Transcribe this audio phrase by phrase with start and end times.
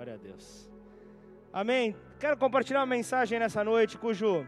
[0.00, 0.66] Glória a Deus.
[1.52, 1.94] Amém.
[2.18, 4.46] Quero compartilhar uma mensagem nessa noite cujo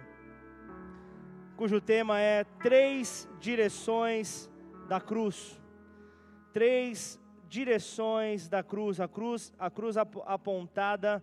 [1.59, 4.51] cujo tema é três direções
[4.88, 5.61] da cruz.
[6.54, 11.21] Três direções da cruz, a cruz, a cruz apontada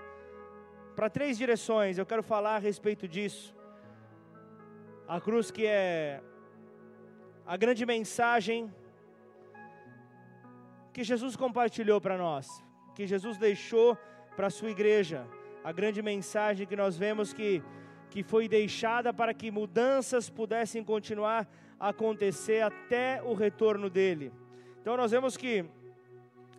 [0.96, 1.98] para três direções.
[1.98, 3.56] Eu quero falar a respeito disso.
[5.08, 6.22] A cruz que é
[7.48, 8.72] a grande mensagem
[10.94, 12.48] que Jesus compartilhou para nós,
[12.94, 13.98] que Jesus deixou
[14.36, 15.28] para a sua igreja,
[15.64, 17.62] a grande mensagem que nós vemos que,
[18.10, 21.48] que foi deixada para que mudanças pudessem continuar
[21.80, 24.32] a acontecer até o retorno dele.
[24.82, 25.66] Então nós vemos que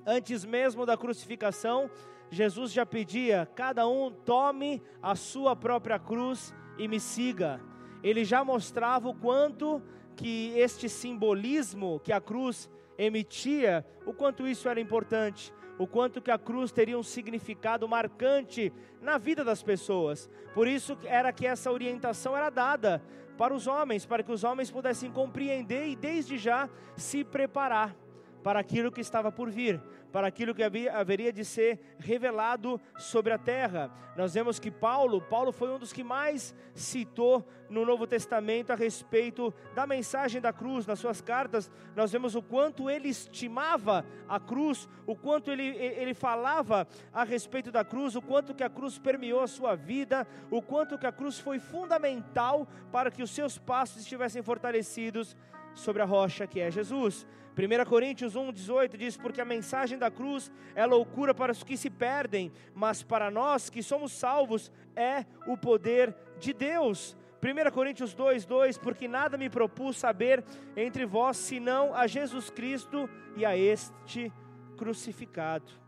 [0.07, 1.91] antes mesmo da crucificação,
[2.31, 7.61] Jesus já pedia: cada um tome a sua própria cruz e me siga.
[8.03, 9.83] Ele já mostrava o quanto
[10.17, 16.31] que este simbolismo que a cruz emitia, o quanto isso era importante, o quanto que
[16.31, 18.71] a cruz teria um significado marcante
[19.01, 20.29] na vida das pessoas.
[20.53, 23.03] Por isso era que essa orientação era dada
[23.39, 27.97] para os homens, para que os homens pudessem compreender e desde já se preparar
[28.43, 29.81] para aquilo que estava por vir,
[30.13, 33.91] para aquilo que havia, haveria de ser revelado sobre a terra.
[34.17, 38.75] Nós vemos que Paulo, Paulo foi um dos que mais citou no Novo Testamento a
[38.75, 40.87] respeito da mensagem da cruz.
[40.87, 46.13] Nas suas cartas, nós vemos o quanto ele estimava a cruz, o quanto ele, ele
[46.13, 50.61] falava a respeito da cruz, o quanto que a cruz permeou a sua vida, o
[50.61, 55.37] quanto que a cruz foi fundamental para que os seus passos estivessem fortalecidos
[55.75, 57.27] sobre a rocha que é Jesus.
[57.57, 61.91] 1 Coríntios 1,18 diz: Porque a mensagem da cruz é loucura para os que se
[61.91, 67.17] perdem, mas para nós que somos salvos é o poder de Deus.
[67.43, 70.45] 1 Coríntios 2,2: Porque nada me propus saber
[70.77, 74.33] entre vós senão a Jesus Cristo e a este
[74.77, 75.81] crucificado.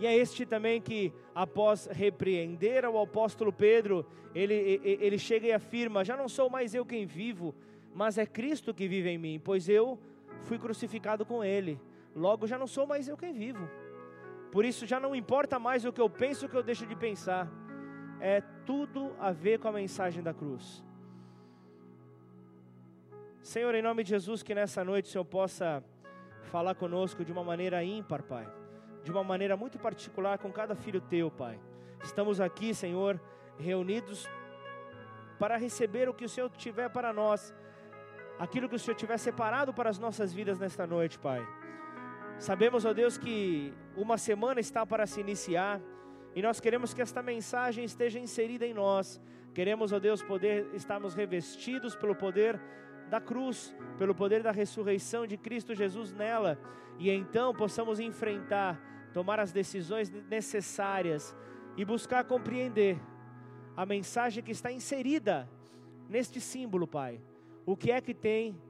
[0.00, 6.04] E é este também que, após repreender ao apóstolo Pedro, ele, ele chega e afirma:
[6.04, 7.54] Já não sou mais eu quem vivo,
[7.94, 9.98] mas é Cristo que vive em mim, pois eu
[10.44, 11.80] fui crucificado com Ele.
[12.14, 13.68] Logo já não sou mais eu quem vivo.
[14.50, 16.96] Por isso já não importa mais o que eu penso, o que eu deixo de
[16.96, 17.48] pensar.
[18.20, 20.84] É tudo a ver com a mensagem da cruz.
[23.42, 25.82] Senhor, em nome de Jesus, que nessa noite o Senhor possa
[26.42, 28.46] falar conosco de uma maneira ímpar, Pai.
[29.02, 31.58] De uma maneira muito particular com cada filho teu, Pai.
[32.02, 33.20] Estamos aqui, Senhor,
[33.58, 34.28] reunidos
[35.38, 37.54] para receber o que o Senhor tiver para nós
[38.40, 41.46] aquilo que o Senhor tiver separado para as nossas vidas nesta noite, Pai.
[42.38, 45.78] Sabemos, ó Deus, que uma semana está para se iniciar
[46.34, 49.20] e nós queremos que esta mensagem esteja inserida em nós.
[49.52, 52.58] Queremos, ó Deus, poder estarmos revestidos pelo poder
[53.10, 56.58] da cruz, pelo poder da ressurreição de Cristo Jesus nela,
[56.98, 58.80] e então possamos enfrentar,
[59.12, 61.36] tomar as decisões necessárias
[61.76, 62.98] e buscar compreender
[63.76, 65.46] a mensagem que está inserida
[66.08, 67.20] neste símbolo, Pai
[67.66, 68.60] o que é que tem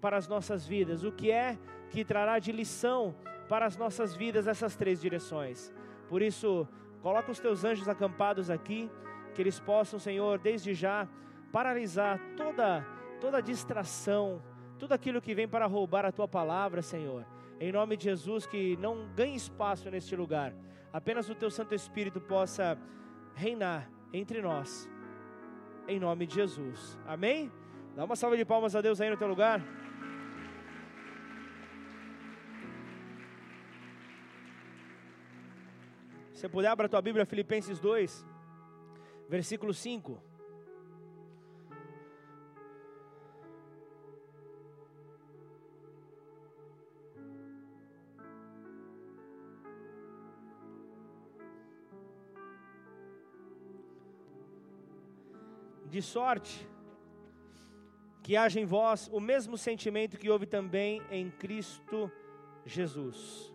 [0.00, 1.58] para as nossas vidas, o que é
[1.90, 3.14] que trará de lição
[3.48, 5.72] para as nossas vidas essas três direções.
[6.08, 6.68] Por isso,
[7.02, 8.90] coloca os teus anjos acampados aqui,
[9.34, 11.08] que eles possam, Senhor, desde já
[11.52, 12.84] paralisar toda
[13.20, 14.42] toda distração,
[14.78, 17.24] tudo aquilo que vem para roubar a tua palavra, Senhor.
[17.58, 20.54] Em nome de Jesus, que não ganhe espaço neste lugar.
[20.92, 22.78] Apenas o teu Santo Espírito possa
[23.34, 24.88] reinar entre nós.
[25.88, 26.98] Em nome de Jesus.
[27.06, 27.50] Amém?
[27.96, 29.58] Dá uma salva de palmas a Deus aí no teu lugar.
[36.34, 38.22] Se puder, abra a tua Bíblia, Filipenses 2,
[39.30, 40.22] versículo 5.
[55.86, 56.75] De sorte
[58.26, 62.10] que haja em vós o mesmo sentimento que houve também em Cristo
[62.64, 63.54] Jesus.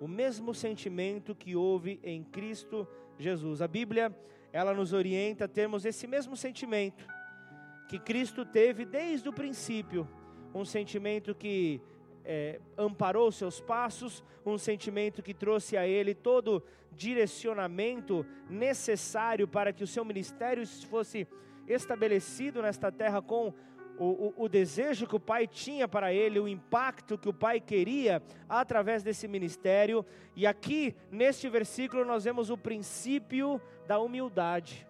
[0.00, 3.62] O mesmo sentimento que houve em Cristo Jesus.
[3.62, 4.12] A Bíblia,
[4.52, 7.06] ela nos orienta a termos esse mesmo sentimento
[7.88, 10.08] que Cristo teve desde o princípio,
[10.52, 11.80] um sentimento que
[12.24, 19.84] é, amparou seus passos, um sentimento que trouxe a ele todo direcionamento necessário para que
[19.84, 21.28] o seu ministério fosse
[21.68, 23.52] estabelecido nesta terra com
[23.98, 27.60] o, o, o, desejo que o pai tinha para ele, o impacto que o pai
[27.60, 30.06] queria através desse ministério.
[30.36, 34.86] E aqui, neste versículo, nós vemos o princípio da humildade.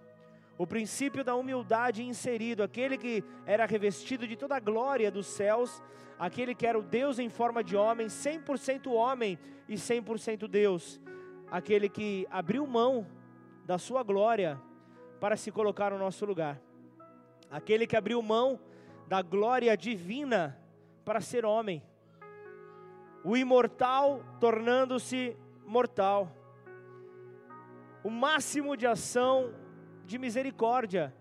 [0.59, 5.83] O princípio da humildade inserido, aquele que era revestido de toda a glória dos céus,
[6.19, 9.39] aquele que era o Deus em forma de homem, 100% homem
[9.69, 11.01] e 100% Deus.
[11.51, 13.07] aquele que abriu mão
[13.65, 14.61] da sua glória
[15.21, 16.61] para se colocar no nosso lugar.
[17.51, 18.61] Aquele que abriu mão
[19.07, 20.59] da glória divina
[21.05, 21.83] para ser homem.
[23.25, 25.37] O imortal tornando-se
[25.67, 26.31] mortal.
[28.05, 29.55] O máximo de ação
[30.05, 31.15] de misericórdia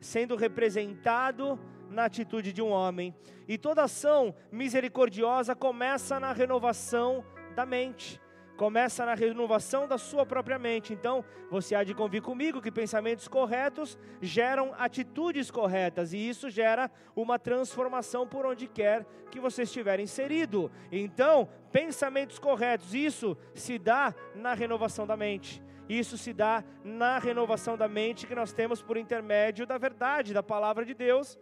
[0.00, 1.58] sendo representado
[1.90, 3.14] na atitude de um homem.
[3.48, 7.24] E toda ação misericordiosa começa na renovação
[7.54, 8.20] da mente
[8.60, 10.92] começa na renovação da sua própria mente.
[10.92, 16.90] Então, você há de convir comigo que pensamentos corretos geram atitudes corretas, e isso gera
[17.16, 20.70] uma transformação por onde quer que você estiver inserido.
[20.92, 25.62] Então, pensamentos corretos, isso se dá na renovação da mente.
[25.88, 30.42] Isso se dá na renovação da mente que nós temos por intermédio da verdade, da
[30.42, 31.38] palavra de Deus,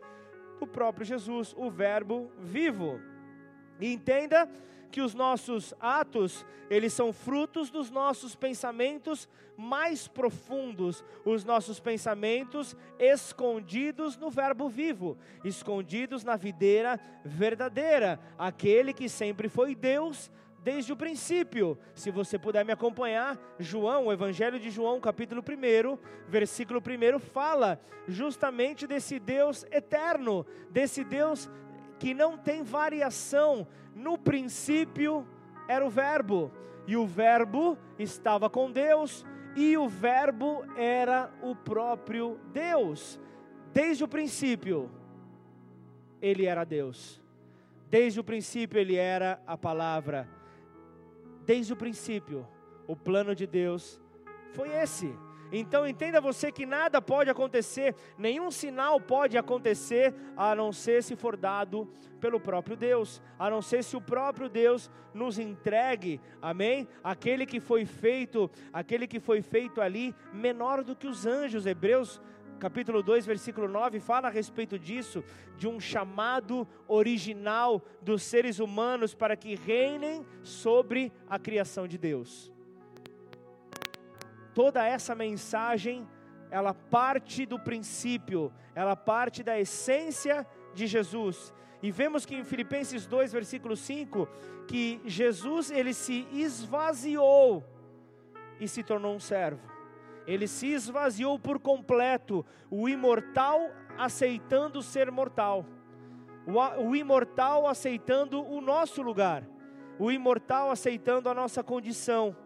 [0.60, 3.00] do próprio Jesus, o Verbo vivo.
[3.80, 4.48] E entenda
[4.90, 12.76] que os nossos atos, eles são frutos dos nossos pensamentos mais profundos, os nossos pensamentos
[12.98, 20.30] escondidos no Verbo vivo, escondidos na videira verdadeira, aquele que sempre foi Deus
[20.62, 21.78] desde o princípio.
[21.94, 25.98] Se você puder me acompanhar, João, o Evangelho de João, capítulo 1,
[26.28, 31.50] versículo 1, fala justamente desse Deus eterno, desse Deus
[31.98, 33.66] que não tem variação.
[33.94, 35.26] No princípio
[35.68, 36.50] era o Verbo,
[36.86, 39.24] e o Verbo estava com Deus,
[39.56, 43.20] e o Verbo era o próprio Deus.
[43.72, 44.90] Desde o princípio,
[46.22, 47.20] ele era Deus.
[47.90, 50.28] Desde o princípio, ele era a palavra.
[51.44, 52.46] Desde o princípio,
[52.86, 54.00] o plano de Deus
[54.52, 55.14] foi esse
[55.50, 61.16] então entenda você que nada pode acontecer, nenhum sinal pode acontecer a não ser se
[61.16, 61.88] for dado
[62.20, 66.86] pelo próprio Deus, a não ser se o próprio Deus nos entregue, amém?
[67.02, 72.20] Aquele que foi feito, aquele que foi feito ali menor do que os anjos, Hebreus
[72.58, 75.22] capítulo 2, versículo 9, fala a respeito disso,
[75.56, 82.52] de um chamado original dos seres humanos para que reinem sobre a criação de Deus
[84.58, 86.04] toda essa mensagem,
[86.50, 90.44] ela parte do princípio, ela parte da essência
[90.74, 91.54] de Jesus.
[91.80, 94.26] E vemos que em Filipenses 2, versículo 5,
[94.66, 97.64] que Jesus ele se esvaziou
[98.58, 99.62] e se tornou um servo.
[100.26, 103.60] Ele se esvaziou por completo, o imortal
[103.96, 105.64] aceitando ser mortal.
[106.44, 109.44] O, o imortal aceitando o nosso lugar.
[110.00, 112.36] O imortal aceitando a nossa condição.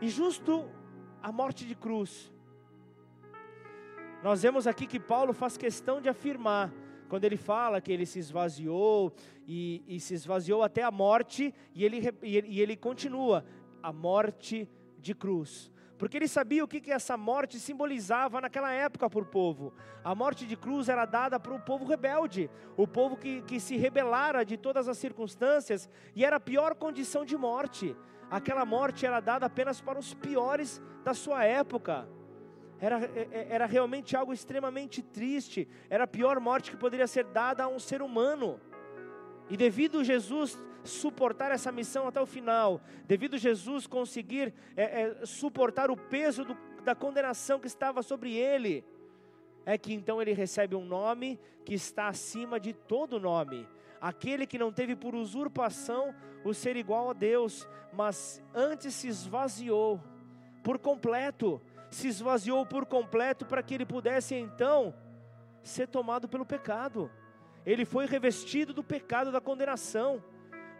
[0.00, 0.74] E justo
[1.26, 2.32] a morte de cruz.
[4.22, 6.72] Nós vemos aqui que Paulo faz questão de afirmar,
[7.08, 9.12] quando ele fala que ele se esvaziou
[9.44, 13.44] e, e se esvaziou até a morte, e ele, e ele, e ele continua,
[13.82, 14.68] a morte
[15.00, 19.24] de cruz porque ele sabia o que, que essa morte simbolizava naquela época para o
[19.24, 19.72] povo.
[20.04, 23.76] A morte de cruz era dada para o povo rebelde, o povo que, que se
[23.76, 27.96] rebelara de todas as circunstâncias, e era a pior condição de morte
[28.30, 32.08] aquela morte era dada apenas para os piores da sua época.
[32.78, 37.24] Era, é, é, era realmente algo extremamente triste, era a pior morte que poderia ser
[37.24, 38.60] dada a um ser humano.
[39.48, 45.90] E devido Jesus suportar essa missão até o final, devido Jesus conseguir é, é, suportar
[45.90, 48.84] o peso do, da condenação que estava sobre ele,
[49.64, 53.66] é que então ele recebe um nome que está acima de todo nome
[54.00, 60.00] aquele que não teve por usurpação o ser igual a Deus, mas antes se esvaziou
[60.62, 61.60] por completo,
[61.90, 64.94] se esvaziou por completo para que ele pudesse então
[65.62, 67.10] ser tomado pelo pecado.
[67.64, 70.22] Ele foi revestido do pecado da condenação,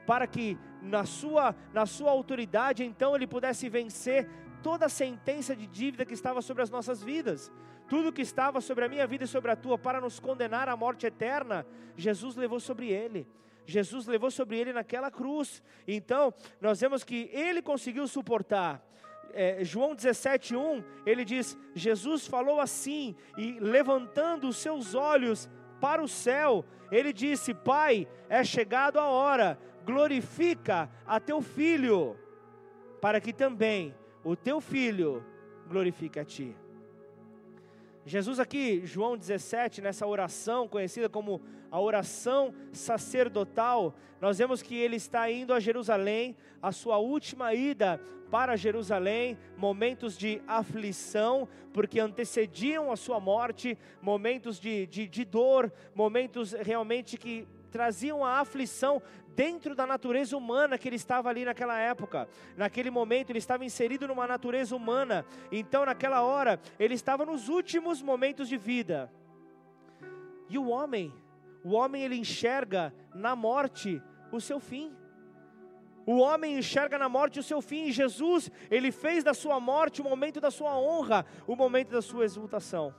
[0.07, 4.29] para que na sua na sua autoridade então ele pudesse vencer
[4.63, 7.53] toda a sentença de dívida que estava sobre as nossas vidas.
[7.89, 10.77] Tudo que estava sobre a minha vida e sobre a tua para nos condenar à
[10.77, 11.67] morte eterna,
[11.97, 13.27] Jesus levou sobre ele.
[13.65, 15.63] Jesus levou sobre ele naquela cruz.
[15.87, 18.83] Então, nós vemos que ele conseguiu suportar.
[19.33, 25.49] É, João 17:1, ele diz: Jesus falou assim, e levantando os seus olhos
[25.81, 32.17] para o céu, ele disse: Pai, é chegado a hora, glorifica a teu filho,
[33.01, 35.25] para que também o teu filho
[35.69, 36.57] glorifique a ti.
[38.09, 44.95] Jesus aqui, João 17, nessa oração conhecida como a oração sacerdotal, nós vemos que ele
[44.95, 52.93] está indo a Jerusalém, a sua última ida para Jerusalém, momentos de aflição, porque antecediam
[52.93, 59.03] a sua morte, momentos de, de, de dor, momentos realmente que traziam a aflição
[59.37, 62.27] dentro da natureza humana que ele estava ali naquela época.
[62.57, 65.27] Naquele momento, ele estava inserido numa natureza humana.
[65.53, 69.13] Então, naquela hora, ele estava nos últimos momentos de vida.
[70.49, 71.13] E o homem,
[71.63, 74.03] o homem ele enxerga na morte
[74.33, 74.91] o seu fim.
[76.07, 80.01] O homem enxerga na morte o seu fim, e Jesus, ele fez da sua morte
[80.01, 82.95] o momento da sua honra, o momento da sua exultação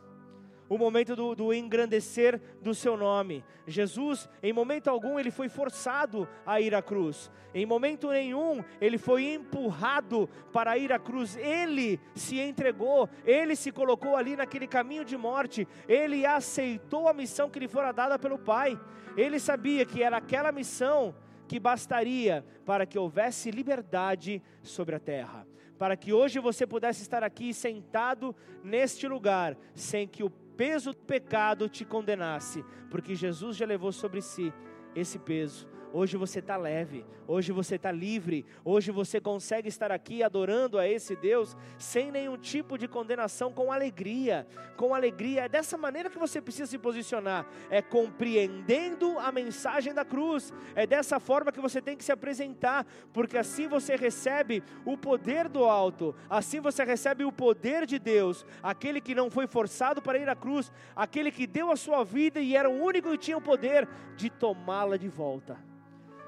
[0.70, 3.44] o momento do, do, engrandecer do seu nome.
[3.66, 7.32] Jesus, em momento algum, ele foi forçado a ir à cruz.
[7.54, 11.38] Em momento nenhum, ele foi empurrado para ir à cruz.
[11.38, 15.68] Ele se entregou, ele se colocou ali naquele caminho de morte.
[15.88, 18.80] Ele aceitou a missão que lhe fora dada pelo Pai.
[19.16, 21.16] Ele sabia que era aquela missão
[21.48, 25.48] que bastaria para que houvesse liberdade sobre a terra.
[25.80, 30.98] Para que hoje você pudesse estar aqui sentado neste lugar, sem que o peso do
[30.98, 34.52] pecado te condenasse, porque Jesus já levou sobre si
[34.96, 40.22] esse peso Hoje você está leve, hoje você está livre, hoje você consegue estar aqui
[40.22, 45.46] adorando a esse Deus sem nenhum tipo de condenação, com alegria, com alegria.
[45.46, 50.86] É dessa maneira que você precisa se posicionar, é compreendendo a mensagem da cruz, é
[50.86, 55.64] dessa forma que você tem que se apresentar, porque assim você recebe o poder do
[55.64, 60.28] alto, assim você recebe o poder de Deus, aquele que não foi forçado para ir
[60.28, 63.42] à cruz, aquele que deu a sua vida e era o único que tinha o
[63.42, 65.58] poder de tomá-la de volta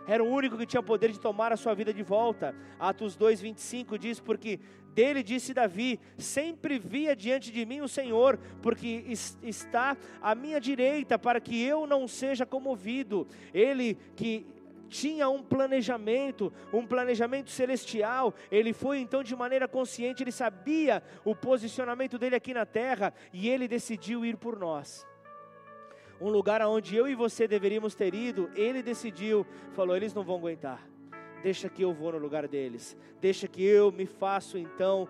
[0.10, 2.56] era o único que tinha poder de tomar a sua vida de volta.
[2.80, 4.60] Atos 2:25 diz porque
[4.96, 9.04] dele disse Davi: Sempre via diante de mim o Senhor, porque
[9.44, 13.28] está à minha direita, para que eu não seja comovido.
[13.54, 14.48] Ele que
[14.90, 18.34] tinha um planejamento, um planejamento celestial.
[18.52, 23.48] Ele foi então de maneira consciente, ele sabia o posicionamento dele aqui na terra e
[23.48, 25.08] ele decidiu ir por nós
[26.22, 30.38] um lugar aonde eu e você deveríamos ter ido, ele decidiu, falou: eles não vão
[30.38, 30.88] aguentar.
[31.42, 32.98] Deixa que eu vou no lugar deles.
[33.22, 35.08] Deixa que eu me faço então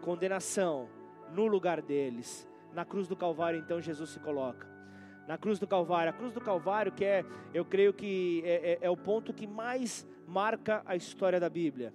[0.00, 0.88] condenação
[1.32, 2.48] no lugar deles.
[2.72, 4.66] Na cruz do Calvário, então Jesus se coloca.
[5.26, 8.78] Na cruz do Calvário, a cruz do Calvário, que é, eu creio que é, é,
[8.82, 11.92] é o ponto que mais marca a história da Bíblia.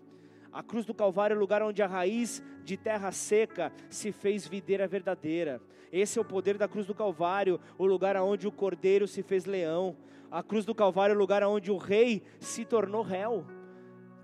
[0.52, 4.46] A cruz do Calvário é o lugar onde a raiz de terra seca se fez
[4.46, 5.62] videira verdadeira.
[5.92, 9.46] Esse é o poder da cruz do Calvário, o lugar onde o cordeiro se fez
[9.46, 9.96] leão.
[10.32, 13.46] A cruz do Calvário é o lugar onde o rei se tornou réu.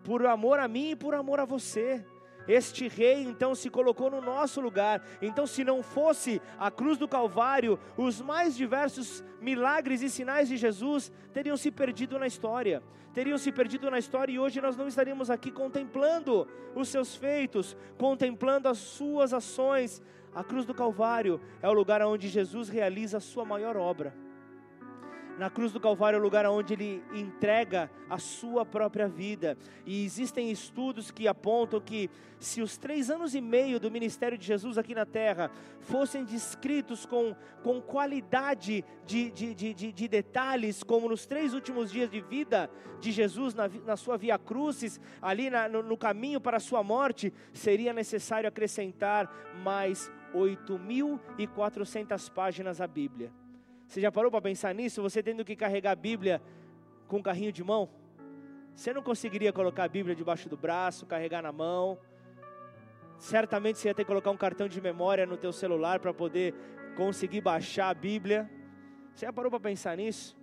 [0.03, 2.05] Por amor a mim e por amor a você.
[2.47, 5.01] Este rei então se colocou no nosso lugar.
[5.21, 10.57] Então, se não fosse a cruz do Calvário, os mais diversos milagres e sinais de
[10.57, 12.81] Jesus teriam se perdido na história.
[13.13, 17.75] Teriam se perdido na história e hoje nós não estaríamos aqui contemplando os seus feitos,
[17.97, 20.01] contemplando as suas ações.
[20.35, 24.13] A cruz do Calvário é o lugar onde Jesus realiza a sua maior obra.
[25.37, 29.55] Na cruz do Calvário é o lugar onde ele entrega a sua própria vida.
[29.85, 34.43] E existem estudos que apontam que se os três anos e meio do ministério de
[34.43, 40.81] Jesus aqui na terra fossem descritos com, com qualidade de, de, de, de, de detalhes,
[40.81, 42.67] como nos três últimos dias de vida
[42.99, 46.81] de Jesus na, na sua via crucis, ali na, no, no caminho para a sua
[46.81, 49.31] morte, seria necessário acrescentar
[49.63, 53.31] mais 8.400 páginas à Bíblia.
[53.87, 55.01] Você já parou para pensar nisso?
[55.01, 56.41] Você tendo que carregar a Bíblia
[57.07, 57.89] com um carrinho de mão?
[58.75, 61.97] Você não conseguiria colocar a Bíblia debaixo do braço, carregar na mão.
[63.17, 66.53] Certamente você ia ter que colocar um cartão de memória no teu celular para poder
[66.97, 68.49] conseguir baixar a Bíblia.
[69.15, 70.37] Você já parou para pensar nisso?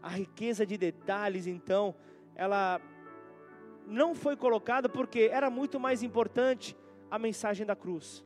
[0.00, 1.94] A riqueza de detalhes, então,
[2.36, 2.80] ela
[3.84, 6.76] não foi colocada porque era muito mais importante
[7.10, 8.24] a mensagem da cruz.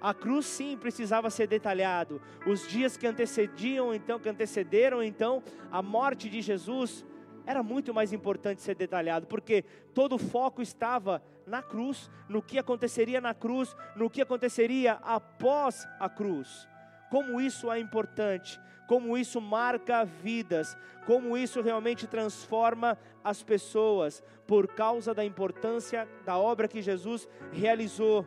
[0.00, 2.20] A cruz sim precisava ser detalhado.
[2.46, 7.04] Os dias que antecediam então, que antecederam então a morte de Jesus,
[7.46, 12.58] era muito mais importante ser detalhado, porque todo o foco estava na cruz, no que
[12.58, 16.68] aconteceria na cruz, no que aconteceria após a cruz.
[17.10, 20.76] Como isso é importante, como isso marca vidas,
[21.06, 28.24] como isso realmente transforma as pessoas, por causa da importância da obra que Jesus realizou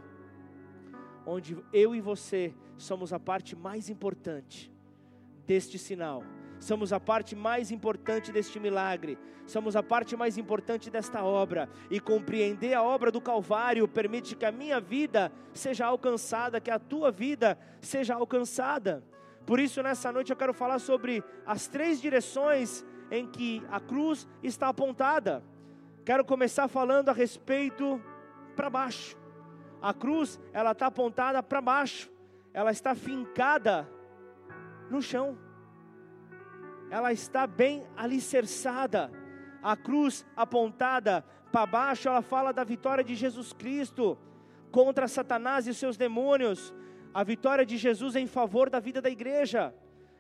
[1.26, 4.72] onde eu e você somos a parte mais importante
[5.46, 6.24] deste sinal,
[6.60, 12.00] somos a parte mais importante deste milagre, somos a parte mais importante desta obra, e
[12.00, 17.12] compreender a obra do Calvário permite que a minha vida seja alcançada, que a tua
[17.12, 19.04] vida seja alcançada.
[19.46, 24.28] Por isso, nessa noite eu quero falar sobre as três direções em que a cruz
[24.42, 25.44] está apontada.
[26.06, 28.02] Quero começar falando a respeito
[28.56, 29.23] para baixo.
[29.84, 32.10] A cruz, ela está apontada para baixo,
[32.54, 33.86] ela está fincada
[34.90, 35.38] no chão,
[36.90, 39.12] ela está bem alicerçada.
[39.62, 44.18] a cruz apontada para baixo, ela fala da vitória de Jesus Cristo
[44.72, 46.74] contra Satanás e seus demônios,
[47.14, 49.74] a vitória de Jesus em favor da vida da igreja.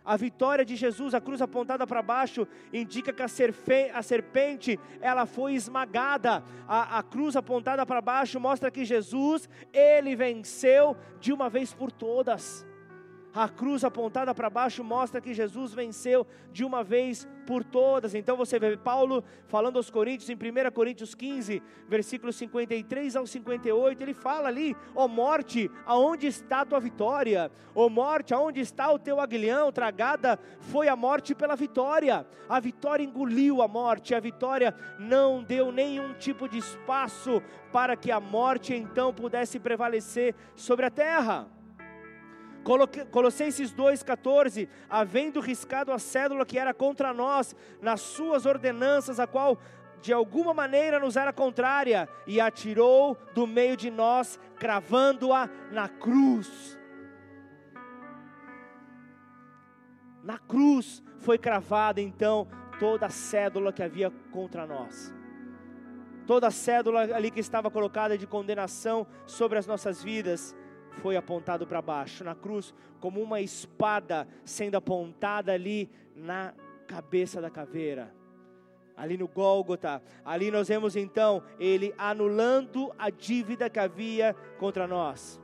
[0.05, 5.53] A vitória de Jesus, a cruz apontada para baixo, indica que a, serpente ela foi
[5.53, 6.43] esmagada.
[6.67, 11.91] A, a cruz apontada para baixo mostra que Jesus ele venceu de uma vez por
[11.91, 12.65] todas.
[13.35, 18.13] A cruz apontada para baixo mostra que Jesus venceu de uma vez por todas.
[18.13, 21.59] Então você vê Paulo falando aos Coríntios, em 1 Coríntios 15,
[21.89, 27.51] versículos 53 ao 58, ele fala ali: Ó oh morte, aonde está a tua vitória?
[27.73, 29.71] Ó oh morte, aonde está o teu aguilhão?
[29.71, 32.27] Tragada foi a morte pela vitória.
[32.47, 38.11] A vitória engoliu a morte, a vitória não deu nenhum tipo de espaço para que
[38.11, 41.47] a morte então pudesse prevalecer sobre a terra.
[42.63, 49.59] Colossenses 2,14: havendo riscado a cédula que era contra nós, nas suas ordenanças, a qual
[50.01, 56.77] de alguma maneira nos era contrária, e atirou do meio de nós, cravando-a na cruz.
[60.23, 62.47] Na cruz foi cravada então
[62.79, 65.13] toda a cédula que havia contra nós.
[66.25, 70.55] Toda a cédula ali que estava colocada de condenação sobre as nossas vidas
[71.01, 76.53] foi apontado para baixo na cruz, como uma espada sendo apontada ali na
[76.87, 78.13] cabeça da caveira.
[78.95, 85.41] Ali no Gólgota, ali nós vemos então ele anulando a dívida que havia contra nós.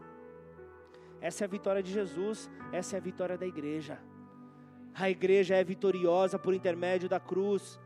[1.19, 3.99] Essa é a vitória de Jesus, essa é a vitória da igreja.
[4.93, 7.79] A igreja é vitoriosa por intermédio da cruz.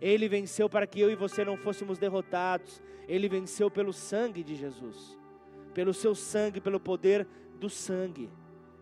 [0.00, 2.82] Ele venceu para que eu e você não fôssemos derrotados.
[3.08, 5.18] Ele venceu pelo sangue de Jesus
[5.74, 7.26] pelo seu sangue, pelo poder
[7.58, 8.30] do sangue.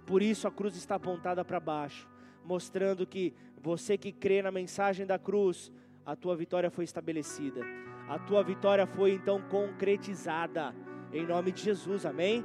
[0.06, 2.08] Por isso a cruz está apontada para baixo,
[2.44, 5.72] mostrando que você que crê na mensagem da cruz,
[6.04, 7.60] a tua vitória foi estabelecida.
[8.08, 10.74] A tua vitória foi então concretizada
[11.12, 12.04] em nome de Jesus.
[12.04, 12.44] Amém?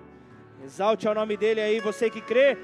[0.63, 2.57] Exalte ao nome dele aí, você que crê.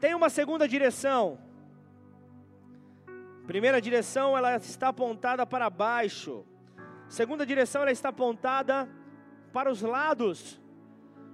[0.00, 1.38] Tem uma segunda direção
[3.46, 6.44] Primeira direção, ela está apontada para baixo.
[7.08, 8.88] Segunda direção, ela está apontada
[9.52, 10.60] para os lados.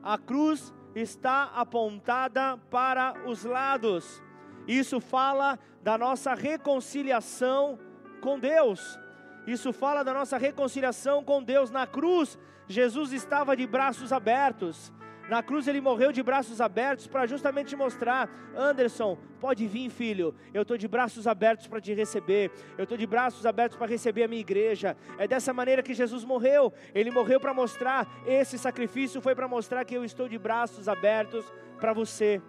[0.02, 4.22] A cruz está apontada para os lados.
[4.66, 7.78] Isso fala da nossa reconciliação
[8.20, 8.98] com Deus.
[9.46, 11.70] Isso fala da nossa reconciliação com Deus.
[11.70, 14.92] Na cruz, Jesus estava de braços abertos.
[15.28, 20.34] Na cruz ele morreu de braços abertos para justamente mostrar: Anderson, pode vir, filho.
[20.54, 22.50] Eu estou de braços abertos para te receber.
[22.76, 24.96] Eu estou de braços abertos para receber a minha igreja.
[25.18, 26.72] É dessa maneira que Jesus morreu.
[26.94, 28.08] Ele morreu para mostrar.
[28.26, 31.44] Esse sacrifício foi para mostrar que eu estou de braços abertos
[31.78, 32.40] para você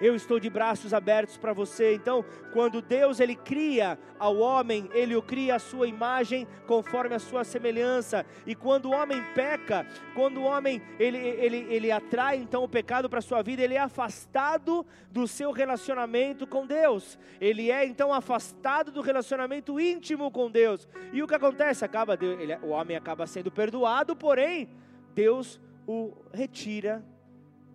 [0.00, 1.94] eu estou de braços abertos para você.
[1.94, 7.18] Então, quando Deus ele cria ao homem, ele o cria a sua imagem conforme a
[7.18, 8.24] sua semelhança.
[8.46, 13.08] E quando o homem peca, quando o homem ele, ele, ele atrai então o pecado
[13.08, 17.18] para sua vida, ele é afastado do seu relacionamento com Deus.
[17.40, 20.88] Ele é então afastado do relacionamento íntimo com Deus.
[21.12, 21.84] E o que acontece?
[21.84, 24.68] Acaba ele, o homem acaba sendo perdoado, porém
[25.14, 27.04] Deus o retira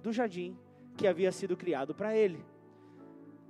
[0.02, 0.63] do jardim
[0.98, 2.44] que havia sido criado para ele.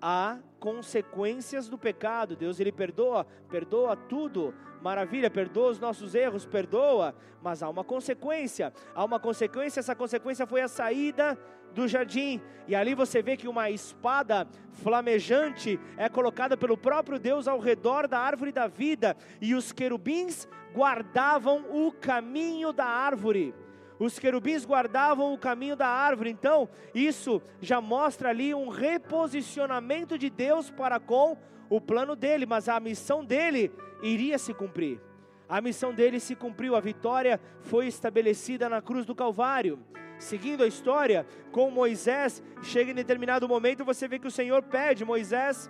[0.02, 2.36] Há consequências do pecado.
[2.36, 4.54] Deus ele perdoa, perdoa tudo.
[4.82, 8.74] Maravilha, perdoa os nossos erros, perdoa, mas há uma consequência.
[8.94, 11.40] Há uma consequência, essa consequência foi a saída
[11.74, 12.42] do jardim.
[12.68, 18.08] E ali você vê que uma espada flamejante é colocada pelo próprio Deus ao redor
[18.08, 23.54] da árvore da vida, e os querubins guardavam o caminho da árvore
[24.00, 30.30] os querubins guardavam o caminho da árvore, então isso já mostra ali um reposicionamento de
[30.30, 31.38] Deus para com
[31.70, 35.00] o plano dele, mas a missão dele iria se cumprir.
[35.48, 39.80] A missão dele se cumpriu, a vitória foi estabelecida na cruz do Calvário.
[40.18, 45.04] Seguindo a história, com Moisés, chega em determinado momento, você vê que o Senhor pede:
[45.04, 45.70] Moisés,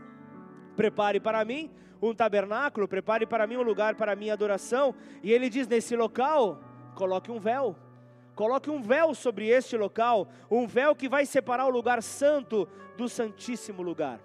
[0.76, 4.94] prepare para mim um tabernáculo, prepare para mim um lugar para minha adoração.
[5.24, 6.62] E ele diz: nesse local,
[6.96, 7.76] coloque um véu.
[8.36, 12.68] Coloque um véu sobre este local, um véu que vai separar o lugar santo
[12.98, 14.20] do santíssimo lugar.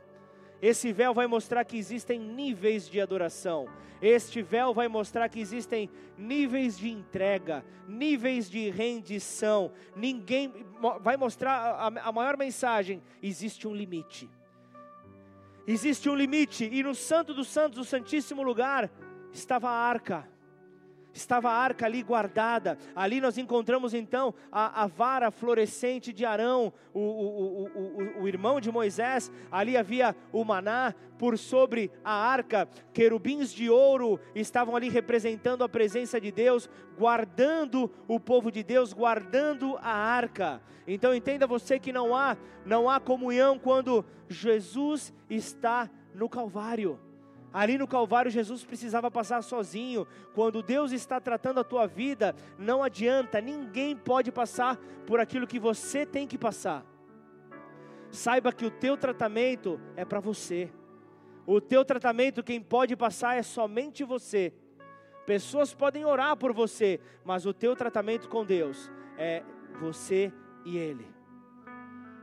[0.63, 3.69] Esse véu vai mostrar que existem níveis de adoração.
[4.01, 9.73] Este véu vai mostrar que existem níveis de entrega, níveis de rendição.
[9.95, 10.53] Ninguém
[11.01, 14.29] vai mostrar a, maior mensagem: existe um limite.
[15.67, 18.91] Existe um limite, e no Santo dos Santos, o Santíssimo Lugar,
[19.33, 20.27] estava a arca
[21.19, 22.79] estava a arca ali guardada.
[22.95, 28.61] Ali nós encontramos então a, a vara florescente de Arão, o, o, o, o, irmão
[28.61, 29.31] de Moisés.
[29.51, 35.69] Ali havia o maná, por sobre a arca, querubins de ouro estavam ali representando a
[35.69, 40.63] presença de Deus, guardando o povo de Deus, guardando a arca.
[40.87, 47.08] Então entenda você que não há, não há comunhão quando Jesus está no Calvário.
[47.53, 50.07] Ali no Calvário, Jesus precisava passar sozinho.
[50.35, 55.59] Quando Deus está tratando a tua vida, não adianta, ninguém pode passar por aquilo que
[55.59, 56.85] você tem que passar.
[58.11, 60.71] Saiba que o teu tratamento é para você.
[61.47, 64.53] O teu tratamento, quem pode passar é somente você.
[65.25, 69.43] Pessoas podem orar por você, mas o teu tratamento com Deus é
[69.79, 70.33] você
[70.65, 71.07] e Ele.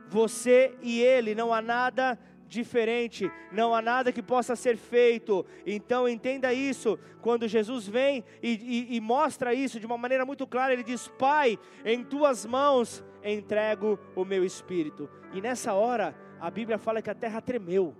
[0.08, 5.44] Você e Ele, não há nada diferente, não há nada que possa ser feito.
[5.66, 10.46] Então entenda isso, quando Jesus vem e, e, e, mostra isso de uma maneira muito
[10.46, 15.08] clara, ele diz: Pai, em tuas mãos entrego o meu espírito.
[15.32, 17.94] E nessa hora, a Bíblia fala que a terra tremeu.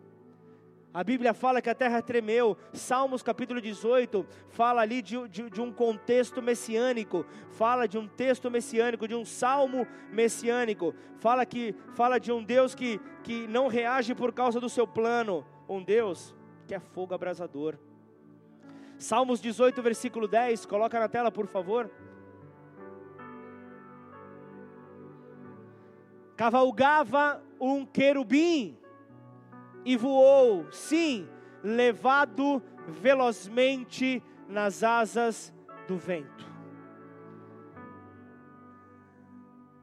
[0.93, 2.57] A Bíblia fala que a terra tremeu.
[2.73, 8.51] Salmos capítulo 18 fala ali de, de, de, um contexto messiânico, fala de um texto
[8.51, 10.95] messiânico, de um salmo messiânico.
[11.19, 15.45] Fala que fala de um Deus que, que não reage por causa do seu plano,
[15.69, 16.35] um Deus
[16.67, 17.77] que é fogo abrasador.
[18.99, 21.91] Salmos 18, versículo 10, coloca na tela, por favor.
[26.35, 28.79] Cavalgava um querubim
[29.87, 31.29] e voou, sim,
[31.63, 35.55] levado velozmente nas asas
[35.87, 36.45] do vento.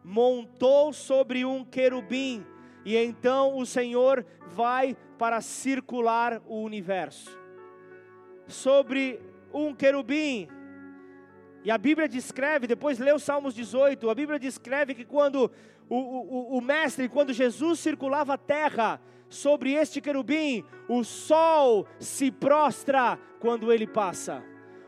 [0.04, 2.46] Montou sobre um querubim,
[2.84, 7.40] e então o Senhor vai para circular o universo.
[8.46, 9.22] Sobre
[9.54, 10.50] um querubim,
[11.64, 15.50] e a Bíblia descreve, depois lê o Salmos 18, a Bíblia descreve que quando
[15.90, 19.00] o, o, o mestre, quando Jesus circulava a terra,
[19.34, 24.44] sobre este querubim, o sol se prostra quando ele passa.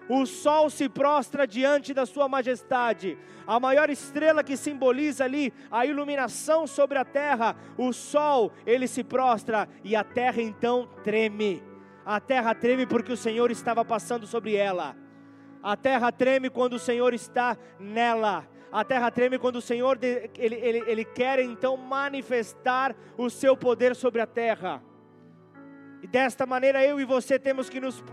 [0.07, 3.17] O sol se prostra diante da sua majestade.
[3.47, 9.03] A maior estrela que simboliza ali a iluminação sobre a terra, o sol, ele se
[9.03, 11.63] prostra e a terra então treme.
[12.05, 14.95] A terra treme porque o Senhor estava passando sobre ela.
[15.61, 20.55] A terra treme quando o Senhor está nela a terra treme quando o Senhor ele,
[20.55, 24.81] ele, ele quer então manifestar o seu poder sobre a terra.
[26.01, 28.03] E desta maneira eu e você temos que nos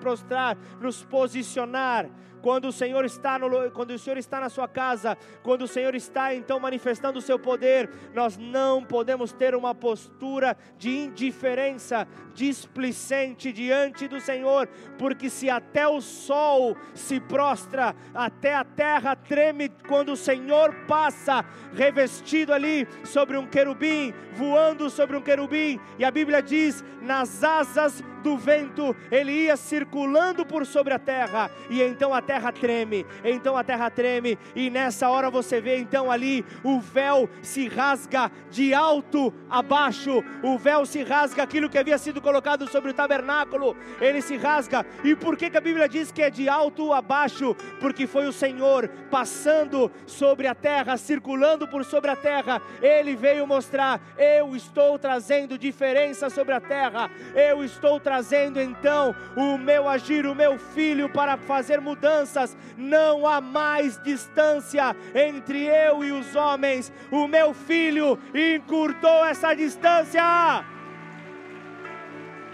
[0.00, 2.08] prostrar, nos posicionar
[2.44, 5.94] quando o Senhor está no, quando o Senhor está na sua casa, quando o Senhor
[5.94, 13.50] está então manifestando o seu poder, nós não podemos ter uma postura de indiferença displicente
[13.50, 20.12] diante do Senhor, porque se até o sol se prostra, até a terra treme quando
[20.12, 26.42] o Senhor passa revestido ali sobre um querubim, voando sobre um querubim, e a Bíblia
[26.42, 32.22] diz: nas asas do vento, ele ia circulando por sobre a terra, e então a
[32.22, 37.28] terra treme, então a terra treme, e nessa hora você vê então ali o véu
[37.42, 42.66] se rasga de alto a baixo, o véu se rasga, aquilo que havia sido colocado
[42.66, 46.30] sobre o tabernáculo, ele se rasga, e por que, que a Bíblia diz que é
[46.30, 47.54] de alto a baixo?
[47.78, 53.46] Porque foi o Senhor passando sobre a terra, circulando por sobre a terra, ele veio
[53.46, 59.88] mostrar: eu estou trazendo diferença sobre a terra, eu estou trazendo trazendo então o meu
[59.88, 62.56] agir, o meu filho para fazer mudanças.
[62.76, 66.92] Não há mais distância entre eu e os homens.
[67.10, 70.22] O meu filho encurtou essa distância.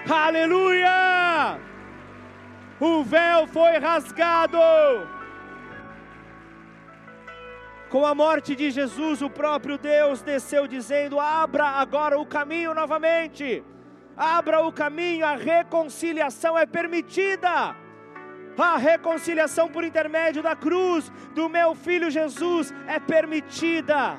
[0.09, 1.59] Aleluia!
[2.81, 4.59] O véu foi rasgado.
[7.91, 13.63] Com a morte de Jesus, o próprio Deus desceu dizendo: Abra agora o caminho novamente
[14.21, 17.75] abra o caminho, a reconciliação é permitida.
[18.59, 24.19] A reconciliação por intermédio da cruz do meu filho Jesus é permitida.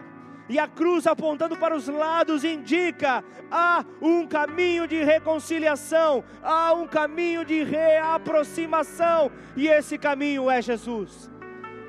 [0.50, 6.88] E a cruz apontando para os lados indica: há um caminho de reconciliação, há um
[6.88, 11.30] caminho de reaproximação, e esse caminho é Jesus.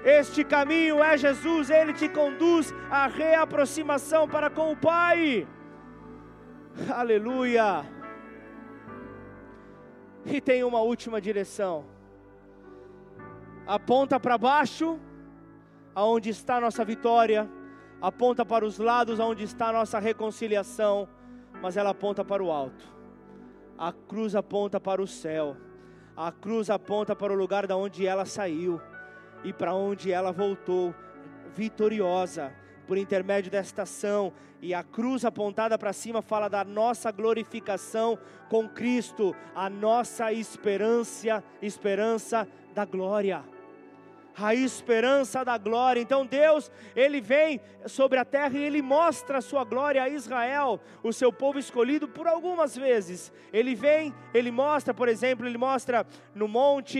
[0.04, 5.46] Este caminho é Jesus, ele te conduz à reaproximação para com o Pai.
[6.90, 8.01] Aleluia.
[10.24, 11.84] E tem uma última direção.
[13.66, 14.98] Aponta para baixo,
[15.94, 17.48] aonde está a nossa vitória,
[18.00, 21.08] aponta para os lados, aonde está a nossa reconciliação,
[21.60, 22.84] mas ela aponta para o alto.
[23.78, 25.56] A cruz aponta para o céu.
[26.16, 28.80] A cruz aponta para o lugar da onde ela saiu
[29.42, 30.94] e para onde ela voltou
[31.54, 32.52] vitoriosa
[32.86, 38.18] por intermédio desta ação, e a cruz apontada para cima fala da nossa glorificação
[38.48, 43.44] com Cristo, a nossa esperança, esperança da glória
[44.36, 46.00] a esperança da glória.
[46.00, 50.80] Então Deus, ele vem sobre a terra e ele mostra a sua glória a Israel,
[51.02, 53.32] o seu povo escolhido por algumas vezes.
[53.52, 56.98] Ele vem, ele mostra, por exemplo, ele mostra no monte,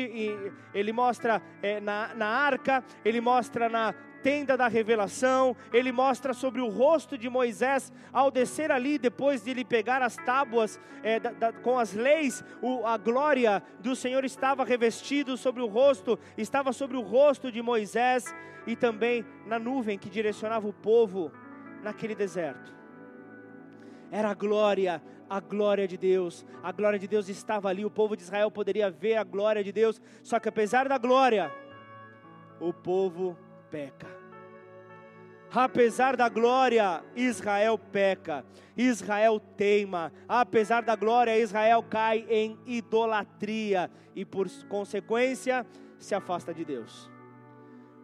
[0.75, 6.61] ele mostra é, na, na arca, ele mostra na tenda da revelação, ele mostra sobre
[6.61, 11.33] o rosto de Moisés ao descer ali, depois de ele pegar as tábuas é, da,
[11.33, 16.73] da, com as leis, o, a glória do Senhor estava revestido sobre o rosto, estava
[16.73, 18.33] sobre o rosto de Moisés
[18.67, 21.33] e também na nuvem que direcionava o povo
[21.83, 22.73] naquele deserto.
[24.11, 26.45] Era a glória, a glória de Deus.
[26.63, 29.73] A glória de Deus estava ali, o povo de Israel poderia ver a glória de
[29.73, 31.51] Deus, só que apesar da glória,
[32.61, 33.37] o povo
[33.73, 34.07] peca.
[35.51, 38.45] Apesar da glória, Israel peca,
[38.77, 45.67] Israel teima, apesar da glória, Israel cai em idolatria e, por consequência,
[45.99, 47.11] se afasta de Deus.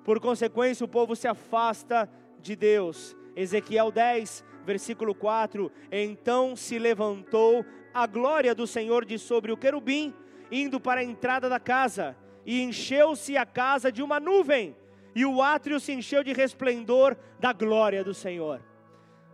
[0.04, 2.08] Por consequência, o povo se afasta
[2.40, 3.16] de Deus.
[3.36, 10.14] Ezequiel 10, versículo 4: Então se levantou a glória do Senhor de sobre o querubim,
[10.50, 14.76] indo para a entrada da casa, e encheu-se a casa de uma nuvem
[15.18, 18.60] e o átrio se encheu de resplendor da glória do Senhor.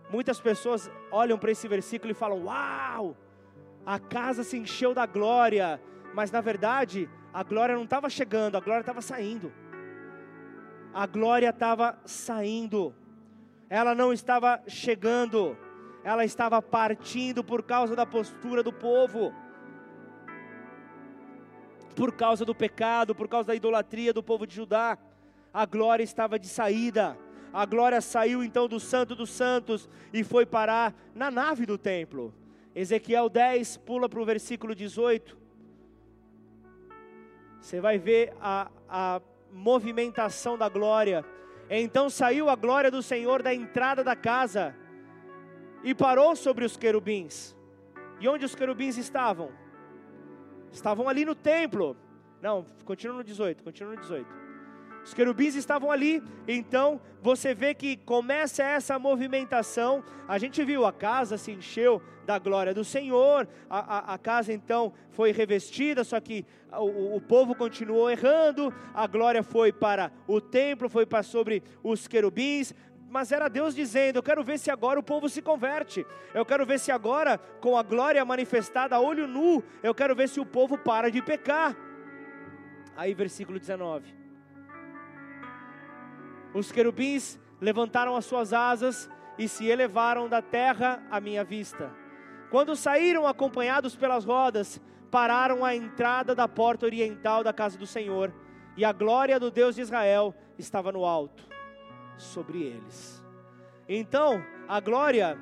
[0.09, 3.15] Muitas pessoas olham para esse versículo e falam: Uau,
[3.85, 5.79] a casa se encheu da glória,
[6.11, 9.53] mas na verdade a glória não estava chegando, a glória estava saindo.
[10.91, 12.91] A glória estava saindo,
[13.69, 15.55] ela não estava chegando,
[16.03, 19.31] ela estava partindo por causa da postura do povo.
[21.95, 24.97] Por causa do pecado, por causa da idolatria do povo de Judá
[25.55, 27.17] a glória estava de saída.
[27.53, 32.33] A glória saiu então do Santo dos Santos e foi parar na nave do templo.
[32.75, 35.37] Ezequiel 10, pula para o versículo 18.
[37.61, 41.23] Você vai ver a, a movimentação da glória.
[41.69, 44.75] Então saiu a glória do Senhor da entrada da casa
[45.85, 47.55] e parou sobre os querubins.
[48.19, 49.53] E onde os querubins estavam?
[50.69, 51.95] Estavam ali no templo.
[52.41, 54.44] Não, continua no 18, continua no 18.
[55.05, 60.03] Os querubins estavam ali, então você vê que começa essa movimentação.
[60.27, 64.51] A gente viu a casa se encheu da glória do Senhor, a, a, a casa
[64.51, 68.73] então foi revestida, só que o, o, povo continuou errando.
[68.95, 72.73] A glória foi para o templo, foi para sobre os querubins.
[73.07, 76.03] Mas era Deus dizendo: Eu quero ver se agora o povo se converte.
[76.33, 80.27] Eu quero ver se agora, com a glória manifestada a olho nu, eu quero ver
[80.27, 81.77] se o povo para de pecar.
[82.97, 84.24] Aí, versículo 19.
[86.55, 91.91] Os querubins levantaram as suas asas e se elevaram da terra à minha vista.
[92.49, 98.33] Quando saíram acompanhados pelas rodas, pararam à entrada da porta oriental da casa do Senhor,
[98.77, 101.43] e a glória do Deus de Israel estava no alto
[102.15, 103.21] sobre eles.
[103.87, 105.37] Então, a glória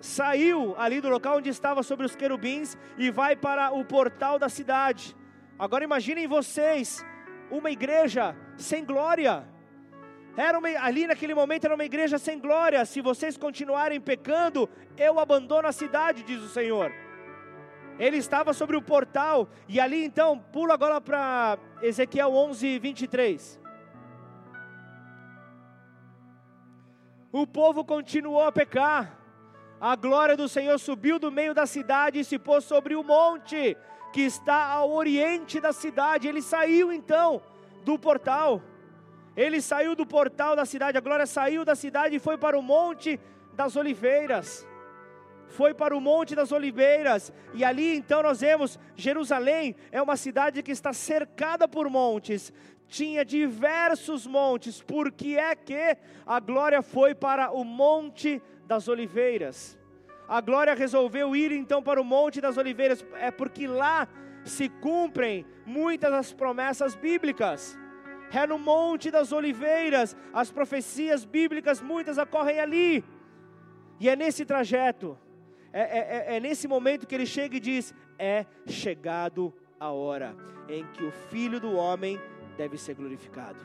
[0.00, 4.48] saiu ali do local onde estava sobre os querubins e vai para o portal da
[4.48, 5.14] cidade.
[5.58, 7.04] Agora imaginem vocês,
[7.50, 9.46] uma igreja sem glória
[10.36, 12.84] era uma, ali naquele momento era uma igreja sem glória.
[12.84, 16.92] Se vocês continuarem pecando, eu abandono a cidade, diz o Senhor.
[17.98, 23.60] Ele estava sobre o portal, e ali então, pula agora para Ezequiel 11, 23.
[27.32, 29.18] O povo continuou a pecar,
[29.80, 33.76] a glória do Senhor subiu do meio da cidade e se pôs sobre o monte
[34.12, 36.28] que está ao oriente da cidade.
[36.28, 37.42] Ele saiu então
[37.84, 38.62] do portal.
[39.36, 42.62] Ele saiu do portal da cidade, a glória saiu da cidade e foi para o
[42.62, 43.20] Monte
[43.52, 44.66] das Oliveiras.
[45.48, 50.62] Foi para o Monte das Oliveiras, e ali então nós vemos Jerusalém é uma cidade
[50.62, 52.52] que está cercada por montes,
[52.88, 55.96] tinha diversos montes, porque é que
[56.26, 59.78] a glória foi para o Monte das Oliveiras.
[60.28, 64.08] A glória resolveu ir então para o Monte das Oliveiras, é porque lá
[64.44, 67.78] se cumprem muitas das promessas bíblicas
[68.32, 73.04] é no Monte das Oliveiras, as profecias bíblicas, muitas ocorrem ali,
[73.98, 75.18] e é nesse trajeto,
[75.72, 80.34] é, é, é, é nesse momento que ele chega e diz: É chegado a hora
[80.68, 82.20] em que o Filho do Homem
[82.56, 83.58] deve ser glorificado.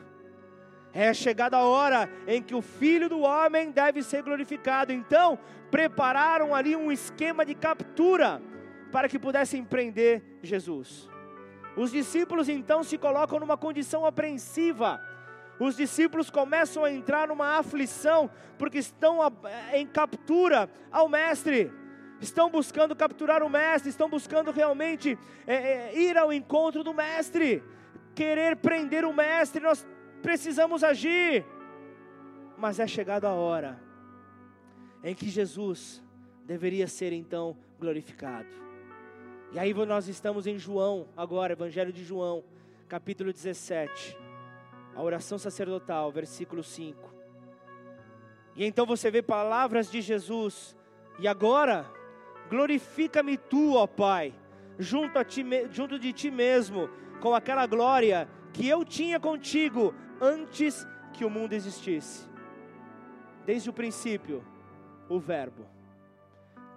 [0.94, 4.92] É chegada a hora em que o Filho do Homem deve ser glorificado.
[4.92, 5.38] Então,
[5.70, 8.42] prepararam ali um esquema de captura
[8.90, 11.08] para que pudessem prender Jesus.
[11.76, 15.00] Os discípulos então se colocam numa condição apreensiva.
[15.58, 19.18] Os discípulos começam a entrar numa aflição, porque estão
[19.72, 21.72] em captura ao Mestre,
[22.20, 27.62] estão buscando capturar o Mestre, estão buscando realmente é, é, ir ao encontro do Mestre,
[28.14, 29.62] querer prender o Mestre.
[29.62, 29.86] Nós
[30.20, 31.44] precisamos agir,
[32.56, 33.80] mas é chegada a hora
[35.02, 36.02] em que Jesus
[36.44, 38.61] deveria ser então glorificado.
[39.52, 42.42] E aí nós estamos em João, agora, Evangelho de João,
[42.88, 44.16] capítulo 17,
[44.96, 47.12] a oração sacerdotal, versículo 5.
[48.56, 50.74] E então você vê palavras de Jesus,
[51.18, 51.84] e agora,
[52.48, 54.32] glorifica-me tu, ó Pai,
[54.78, 56.88] junto, a ti, junto de ti mesmo,
[57.20, 62.26] com aquela glória que eu tinha contigo antes que o mundo existisse.
[63.44, 64.42] Desde o princípio,
[65.10, 65.66] o Verbo.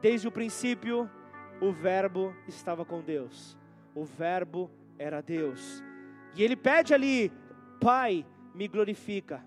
[0.02, 1.10] Desde o princípio,
[1.62, 3.58] o Verbo estava com Deus.
[3.94, 5.84] O Verbo era Deus.
[6.36, 7.32] E ele pede ali:
[7.80, 9.44] Pai, me glorifica.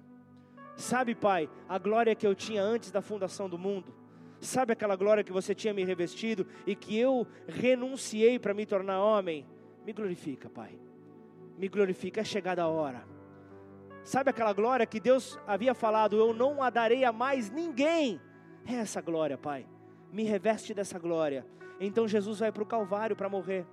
[0.77, 3.95] Sabe, Pai, a glória que eu tinha antes da fundação do mundo.
[4.41, 9.03] Sabe aquela glória que você tinha me revestido e que eu renunciei para me tornar
[9.03, 9.45] homem?
[9.85, 10.79] Me glorifica, Pai.
[11.59, 13.05] Me glorifica, é chegada a hora.
[14.05, 18.21] Sabe aquela glória que Deus havia falado: Eu não a darei a mais ninguém.
[18.65, 19.67] É essa glória, Pai.
[20.13, 21.45] Me reveste dessa glória.
[21.81, 23.67] Então Jesus vai para o Calvário para morrer.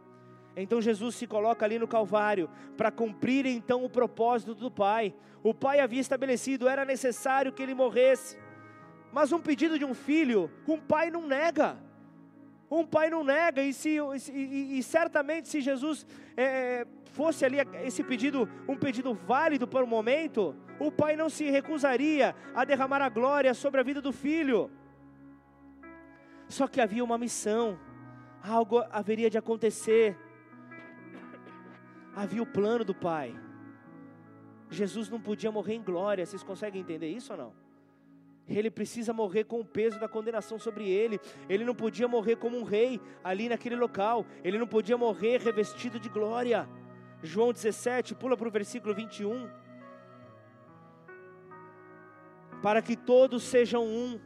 [0.56, 5.13] Então Jesus se coloca ali no Calvário para cumprir então o propósito do Pai.
[5.44, 8.38] O Pai havia estabelecido, era necessário que ele morresse.
[9.12, 11.78] Mas um pedido de um filho, um pai não nega.
[12.70, 13.98] Um pai não nega, e, se,
[14.34, 19.88] e, e certamente se Jesus é, fosse ali esse pedido, um pedido válido para o
[19.88, 24.70] momento, o pai não se recusaria a derramar a glória sobre a vida do filho.
[26.50, 27.80] Só que havia uma missão,
[28.47, 30.17] algo haveria de acontecer.
[32.15, 33.36] Havia o plano do Pai.
[34.69, 37.53] Jesus não podia morrer em glória, vocês conseguem entender isso ou não?
[38.47, 41.19] Ele precisa morrer com o peso da condenação sobre ele.
[41.49, 44.23] Ele não podia morrer como um rei ali naquele local.
[44.43, 46.69] Ele não podia morrer revestido de glória.
[47.23, 49.49] João 17, pula para o versículo 21.
[52.62, 54.19] Para que todos sejam um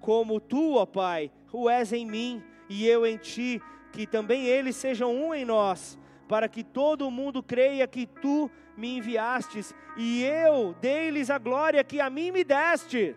[0.00, 3.60] como tu, ó Pai, o és em mim e eu em ti,
[3.92, 5.98] que também eles sejam um em nós,
[6.28, 12.00] para que todo mundo creia que tu me enviastes e eu dei-lhes a glória que
[12.00, 13.16] a mim me deste,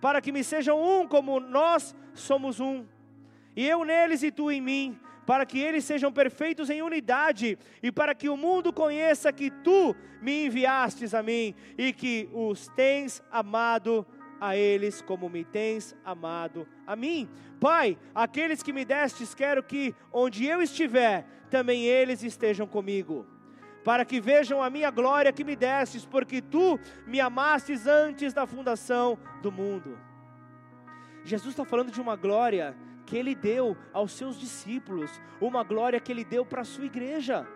[0.00, 2.84] para que me sejam um como nós somos um.
[3.54, 7.92] E eu neles e tu em mim, para que eles sejam perfeitos em unidade e
[7.92, 13.22] para que o mundo conheça que tu me enviastes a mim e que os tens
[13.30, 14.06] amado
[14.40, 17.28] a eles como me tens amado a mim.
[17.60, 23.26] Pai, aqueles que me destes, quero que onde eu estiver, também eles estejam comigo,
[23.84, 28.46] para que vejam a minha glória que me destes, porque tu me amastes antes da
[28.46, 29.98] fundação do mundo.
[31.24, 36.12] Jesus está falando de uma glória que ele deu aos seus discípulos, uma glória que
[36.12, 37.46] ele deu para a sua igreja,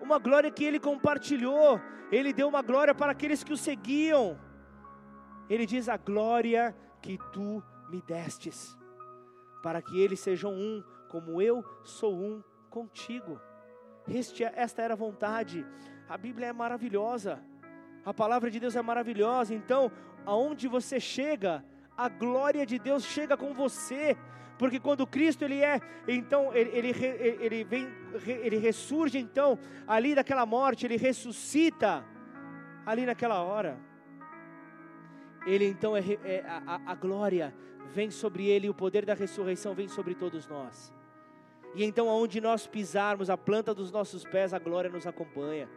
[0.00, 4.38] uma glória que ele compartilhou, ele deu uma glória para aqueles que o seguiam.
[5.50, 8.77] Ele diz: A glória que tu me destes,
[9.62, 13.40] para que eles sejam um, como eu sou um contigo.
[14.06, 15.66] Este, esta era a vontade.
[16.08, 17.42] A Bíblia é maravilhosa,
[18.04, 19.54] a palavra de Deus é maravilhosa.
[19.54, 19.90] Então,
[20.24, 21.64] aonde você chega,
[21.96, 24.16] a glória de Deus chega com você,
[24.58, 26.90] porque quando Cristo ele é, então ele, ele,
[27.40, 27.88] ele vem,
[28.26, 32.04] ele ressurge então ali daquela morte, ele ressuscita
[32.86, 33.78] ali naquela hora
[35.46, 37.54] ele então é, é a, a glória
[37.94, 40.92] vem sobre ele, o poder da ressurreição vem sobre todos nós.
[41.74, 45.68] E então, aonde nós pisarmos, a planta dos nossos pés, a glória nos acompanha.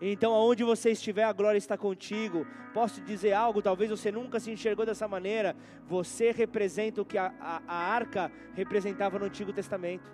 [0.00, 2.46] Então, aonde você estiver, a glória está contigo.
[2.72, 5.56] Posso dizer algo, talvez você nunca se enxergou dessa maneira.
[5.86, 10.12] Você representa o que a, a, a arca representava no Antigo Testamento.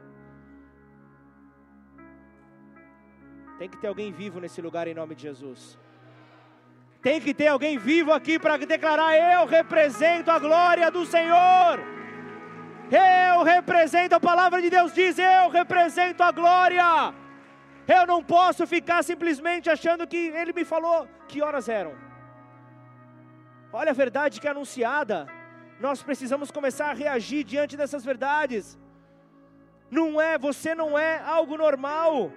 [3.59, 5.79] Tem que ter alguém vivo nesse lugar em nome de Jesus.
[7.03, 11.81] Tem que ter alguém vivo aqui para declarar: Eu represento a glória do Senhor.
[12.91, 17.15] Eu represento, a palavra de Deus diz: Eu represento a glória.
[17.89, 21.95] Eu não posso ficar simplesmente achando que Ele me falou que horas eram.
[23.73, 25.27] Olha a verdade que é anunciada.
[25.81, 28.79] Nós precisamos começar a reagir diante dessas verdades.
[29.91, 32.31] Não é, você não é algo normal.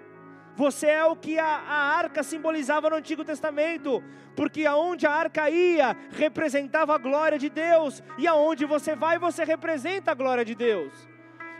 [0.56, 4.04] Você é o que a, a, arca simbolizava no Antigo Testamento,
[4.36, 9.44] porque aonde a arca ia representava a glória de Deus, e aonde você vai, você
[9.44, 11.13] representa a glória de Deus.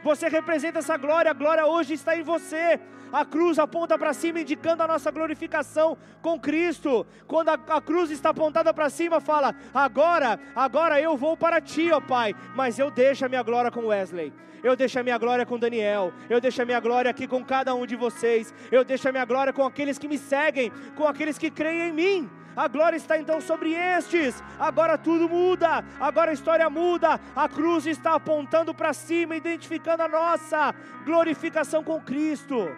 [0.04, 2.80] Você representa essa glória, a glória hoje está em você.
[3.12, 7.06] A cruz aponta para cima, indicando a nossa glorificação com Cristo.
[7.28, 11.92] Quando a, a cruz está apontada para cima, fala: Agora, agora eu vou para ti,
[11.92, 14.34] ó Pai, mas eu deixo a minha glória com Wesley.
[14.64, 16.12] Eu deixo a minha glória com Daniel.
[16.30, 18.54] Eu deixo a minha glória aqui com cada um de vocês.
[18.72, 21.94] Eu deixo a minha glória com aqueles que me seguem, com aqueles que creem em
[21.94, 22.43] mim.
[22.56, 24.42] A glória está então sobre estes.
[24.60, 25.84] Agora tudo muda.
[26.00, 27.20] Agora a história muda.
[27.36, 30.74] A cruz está apontando para cima, identificando a nossa
[31.06, 32.70] glorificação com Cristo.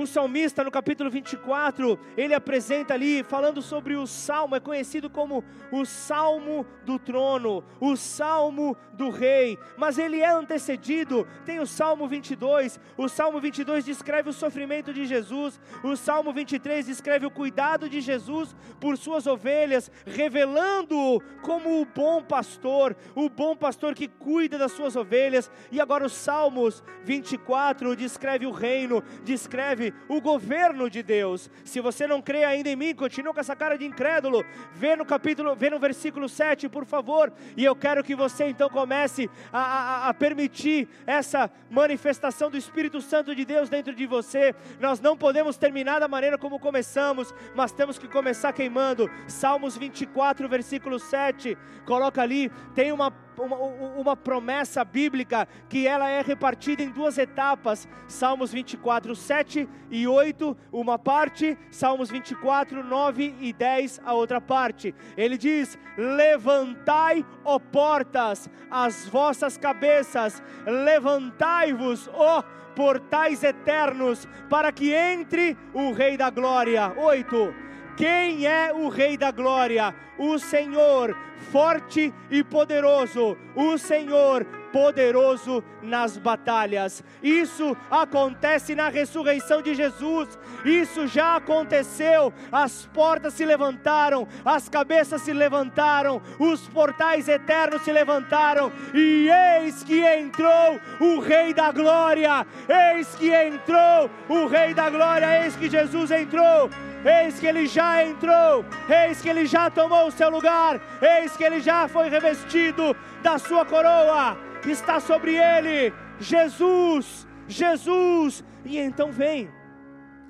[0.00, 5.44] O salmista, no capítulo 24, ele apresenta ali, falando sobre o salmo, é conhecido como
[5.70, 11.28] o salmo do trono, o salmo do rei, mas ele é antecedido.
[11.44, 16.86] Tem o salmo 22, o salmo 22 descreve o sofrimento de Jesus, o salmo 23
[16.86, 23.54] descreve o cuidado de Jesus por suas ovelhas, revelando-o como o bom pastor, o bom
[23.54, 25.50] pastor que cuida das suas ovelhas.
[25.70, 31.50] E agora, os salmos 24 descreve o reino, descreve o governo de Deus.
[31.64, 34.44] Se você não crê ainda em mim, continua com essa cara de incrédulo.
[34.72, 37.32] Vê no capítulo, vê no versículo 7, por favor.
[37.56, 43.00] E eu quero que você então comece a, a, a permitir essa manifestação do Espírito
[43.00, 44.54] Santo de Deus dentro de você.
[44.78, 49.10] Nós não podemos terminar da maneira como começamos, mas temos que começar queimando.
[49.26, 51.56] Salmos 24, versículo 7.
[51.84, 53.10] Coloca ali, tem uma
[53.40, 57.88] uma, uma promessa bíblica que ela é repartida em duas etapas.
[58.06, 64.94] Salmos 24, 7 e 8, uma parte, Salmos 24, 9 e 10, a outra parte.
[65.16, 72.42] Ele diz: Levantai, ó portas, as vossas cabeças, levantai-vos, ó
[72.74, 76.92] portais eternos, para que entre o Rei da Glória.
[76.96, 77.69] 8
[78.00, 79.94] quem é o Rei da Glória?
[80.16, 81.14] O Senhor,
[81.52, 87.04] forte e poderoso, o Senhor poderoso nas batalhas.
[87.22, 90.38] Isso acontece na ressurreição de Jesus.
[90.64, 92.32] Isso já aconteceu.
[92.50, 99.28] As portas se levantaram, as cabeças se levantaram, os portais eternos se levantaram e
[99.58, 102.46] eis que entrou o Rei da Glória.
[102.94, 105.44] Eis que entrou o Rei da Glória.
[105.44, 106.70] Eis que Jesus entrou.
[107.04, 111.44] Eis que ele já entrou, eis que ele já tomou o seu lugar, eis que
[111.44, 114.36] ele já foi revestido da sua coroa,
[114.66, 118.44] está sobre ele, Jesus, Jesus.
[118.64, 119.50] E então vem,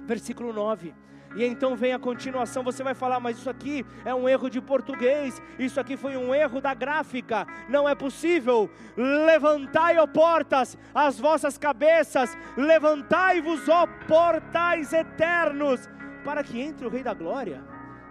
[0.06, 0.94] versículo 9.
[1.36, 4.60] E então vem a continuação, você vai falar, mas isso aqui é um erro de
[4.60, 8.68] português, isso aqui foi um erro da gráfica, não é possível.
[8.96, 15.88] Levantai, ó portas, as vossas cabeças, levantai-vos, ó portais eternos,
[16.24, 17.62] para que entre o Rei da Glória.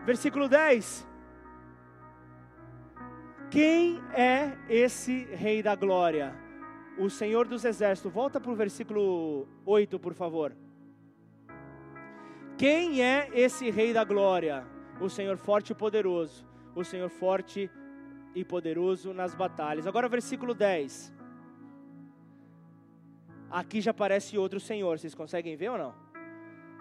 [0.05, 1.07] Versículo 10.
[3.49, 6.35] Quem é esse Rei da Glória?
[6.97, 8.11] O Senhor dos Exércitos.
[8.11, 10.55] Volta para o versículo 8, por favor.
[12.57, 14.67] Quem é esse Rei da Glória?
[14.99, 16.45] O Senhor forte e poderoso.
[16.75, 17.71] O Senhor forte
[18.35, 19.87] e poderoso nas batalhas.
[19.87, 21.13] Agora, versículo 10.
[23.49, 24.99] Aqui já aparece outro Senhor.
[24.99, 26.08] Vocês conseguem ver ou não?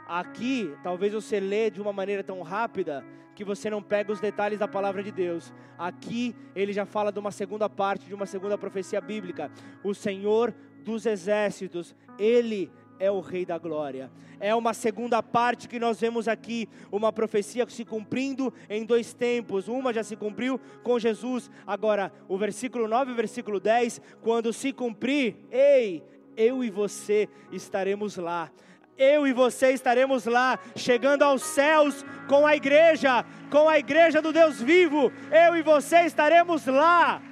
[0.08, 3.04] Aqui, talvez você lê de uma maneira tão rápida
[3.34, 5.52] que você não pega os detalhes da palavra de Deus.
[5.78, 9.50] Aqui ele já fala de uma segunda parte, de uma segunda profecia bíblica.
[9.84, 14.10] O Senhor dos exércitos, ele é o Rei da Glória.
[14.40, 19.68] É uma segunda parte que nós vemos aqui, uma profecia se cumprindo em dois tempos.
[19.68, 21.50] Uma já se cumpriu com Jesus.
[21.66, 26.02] Agora, o versículo 9 e versículo 10, quando se cumprir, ei,
[26.34, 28.50] eu e você estaremos lá
[28.98, 34.32] eu e você estaremos lá, chegando aos céus com a igreja, com a igreja do
[34.32, 35.12] Deus vivo.
[35.30, 37.22] Eu e você estaremos lá.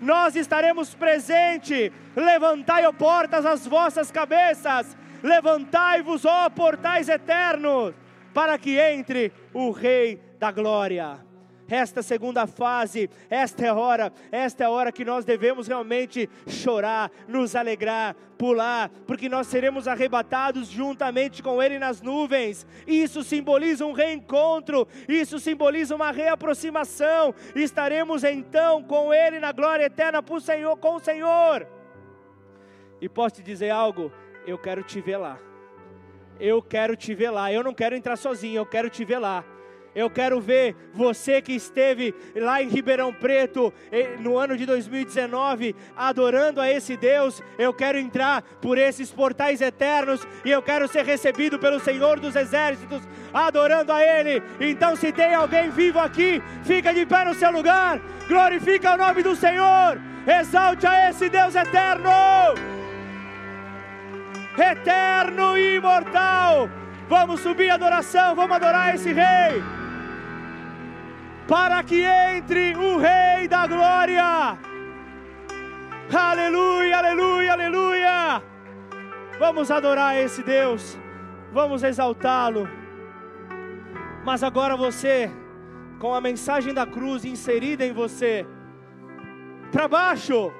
[0.00, 1.90] Nós estaremos presentes.
[2.14, 4.96] Levantai, ó portas, as vossas cabeças.
[5.22, 7.94] Levantai-vos, ó portais eternos,
[8.34, 11.18] para que entre o Rei da Glória
[11.74, 16.30] esta segunda fase, esta é a hora, esta é a hora que nós devemos realmente
[16.46, 22.64] chorar, nos alegrar, pular, porque nós seremos arrebatados juntamente com Ele nas nuvens.
[22.86, 27.34] Isso simboliza um reencontro, isso simboliza uma reaproximação.
[27.56, 31.66] Estaremos então com Ele na glória eterna o Senhor, com o Senhor.
[33.00, 34.12] E posso te dizer algo?
[34.46, 35.38] Eu quero te ver lá.
[36.38, 37.52] Eu quero te ver lá.
[37.52, 39.44] Eu não quero entrar sozinho, eu quero te ver lá.
[39.94, 43.72] Eu quero ver você que esteve lá em Ribeirão Preto
[44.20, 47.42] no ano de 2019 adorando a esse Deus.
[47.58, 52.34] Eu quero entrar por esses portais eternos e eu quero ser recebido pelo Senhor dos
[52.34, 54.42] Exércitos, adorando a Ele.
[54.60, 59.22] Então, se tem alguém vivo aqui, fica de pé no seu lugar, glorifica o nome
[59.22, 60.00] do Senhor.
[60.26, 62.10] Exalte a esse Deus eterno,
[64.58, 66.68] eterno e imortal.
[67.08, 69.62] Vamos subir a adoração, vamos adorar esse Rei,
[71.46, 74.58] para que entre o Rei da Glória.
[76.12, 78.42] Aleluia, aleluia, aleluia.
[79.38, 80.98] Vamos adorar esse Deus,
[81.52, 82.68] vamos exaltá-lo.
[84.24, 85.30] Mas agora você,
[85.98, 88.46] com a mensagem da cruz inserida em você,
[89.70, 90.52] para baixo,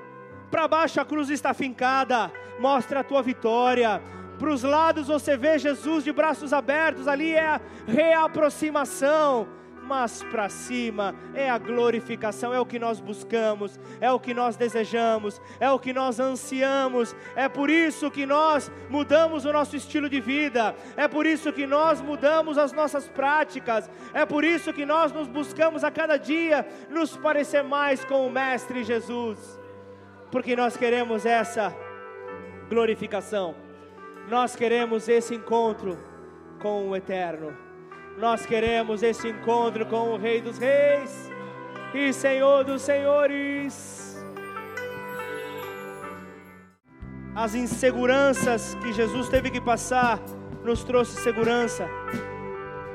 [0.50, 2.30] para baixo a cruz está fincada,
[2.60, 4.02] mostra a tua vitória.
[4.38, 9.48] Para os lados você vê Jesus de braços abertos, ali é a reaproximação
[9.84, 14.56] mas para cima é a glorificação, é o que nós buscamos, é o que nós
[14.56, 17.14] desejamos, é o que nós ansiamos.
[17.36, 21.66] É por isso que nós mudamos o nosso estilo de vida, é por isso que
[21.66, 26.66] nós mudamos as nossas práticas, é por isso que nós nos buscamos a cada dia
[26.90, 29.60] nos parecer mais com o Mestre Jesus,
[30.30, 31.74] porque nós queremos essa
[32.68, 33.54] glorificação,
[34.28, 35.98] nós queremos esse encontro
[36.60, 37.63] com o Eterno.
[38.16, 41.28] Nós queremos esse encontro com o Rei dos Reis
[41.92, 44.24] e Senhor dos Senhores.
[47.34, 50.20] As inseguranças que Jesus teve que passar
[50.64, 51.88] nos trouxe segurança,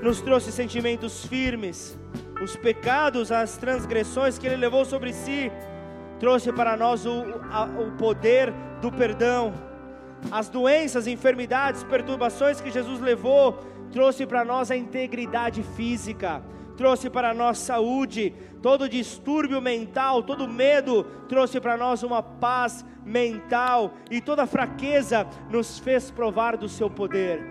[0.01, 1.99] nos trouxe sentimentos firmes.
[2.41, 5.51] Os pecados, as transgressões que Ele levou sobre si,
[6.17, 9.53] trouxe para nós o, a, o poder do perdão.
[10.31, 13.59] As doenças, enfermidades, perturbações que Jesus levou
[13.91, 16.43] trouxe para nós a integridade física,
[16.77, 23.93] trouxe para nós saúde, todo distúrbio mental, todo medo, trouxe para nós uma paz mental
[24.09, 27.43] e toda fraqueza nos fez provar do seu poder.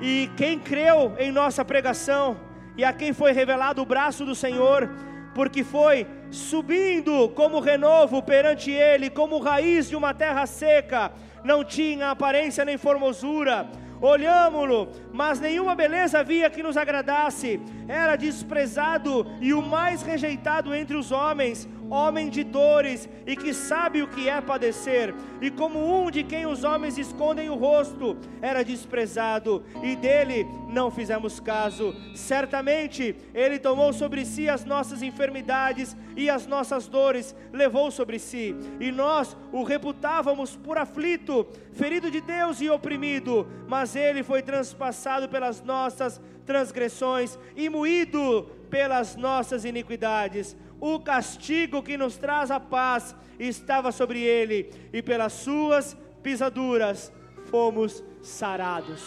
[0.00, 2.36] E quem creu em nossa pregação
[2.76, 4.90] e a quem foi revelado o braço do Senhor,
[5.34, 11.12] porque foi subindo como renovo perante ele, como raiz de uma terra seca,
[11.44, 13.68] não tinha aparência nem formosura,
[14.04, 20.96] olhámo-lo, mas nenhuma beleza havia que nos agradasse, era desprezado e o mais rejeitado entre
[20.96, 26.10] os homens, homem de dores e que sabe o que é padecer, e como um
[26.10, 31.94] de quem os homens escondem o rosto, era desprezado, e dele não fizemos caso.
[32.14, 38.54] Certamente ele tomou sobre si as nossas enfermidades e as nossas dores, levou sobre si,
[38.80, 45.28] e nós o reputávamos por aflito, ferido de Deus e oprimido, mas ele foi transpassado
[45.28, 50.56] pelas nossas transgressões e moído pelas nossas iniquidades
[50.86, 57.10] o castigo que nos traz a paz estava sobre ele, e pelas suas pisaduras
[57.50, 59.02] fomos sarados.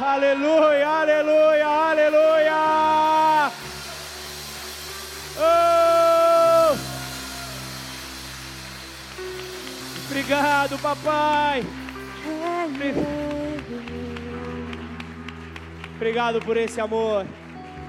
[0.00, 3.50] Aleluia, aleluia, aleluia.
[5.36, 6.76] Oh!
[10.06, 11.64] Obrigado, papai.
[15.96, 17.26] Obrigado por esse amor.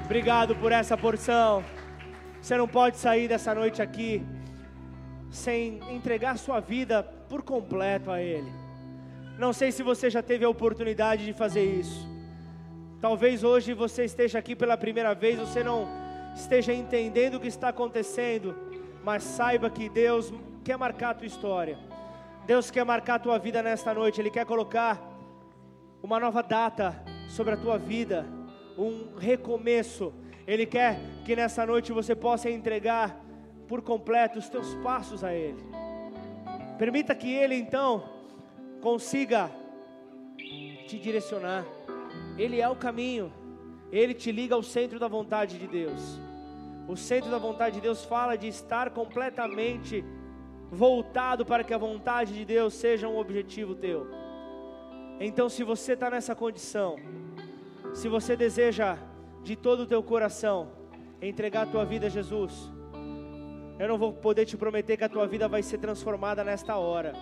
[0.05, 1.63] Obrigado por essa porção.
[2.41, 4.25] Você não pode sair dessa noite aqui
[5.29, 8.51] sem entregar sua vida por completo a Ele.
[9.37, 12.07] Não sei se você já teve a oportunidade de fazer isso.
[12.99, 15.87] Talvez hoje você esteja aqui pela primeira vez, você não
[16.35, 18.55] esteja entendendo o que está acontecendo,
[19.03, 20.33] mas saiba que Deus
[20.63, 21.77] quer marcar a tua história.
[22.45, 25.01] Deus quer marcar a tua vida nesta noite, Ele quer colocar
[26.01, 28.25] uma nova data sobre a tua vida,
[28.77, 30.13] um recomeço
[30.49, 33.15] ele quer que nessa noite você possa entregar
[33.67, 35.63] por completo os teus passos a Ele.
[36.75, 38.03] Permita que Ele então
[38.81, 39.51] consiga
[40.87, 41.63] te direcionar.
[42.35, 43.31] Ele é o caminho.
[43.91, 46.19] Ele te liga ao centro da vontade de Deus.
[46.87, 50.03] O centro da vontade de Deus fala de estar completamente
[50.71, 54.07] voltado para que a vontade de Deus seja um objetivo teu.
[55.19, 56.95] Então, se você está nessa condição,
[57.93, 58.97] se você deseja
[59.49, 60.69] de todo o teu coração,
[61.19, 62.71] entregar a tua vida a Jesus.
[63.79, 67.15] Eu não vou poder te prometer que a tua vida vai ser transformada nesta hora,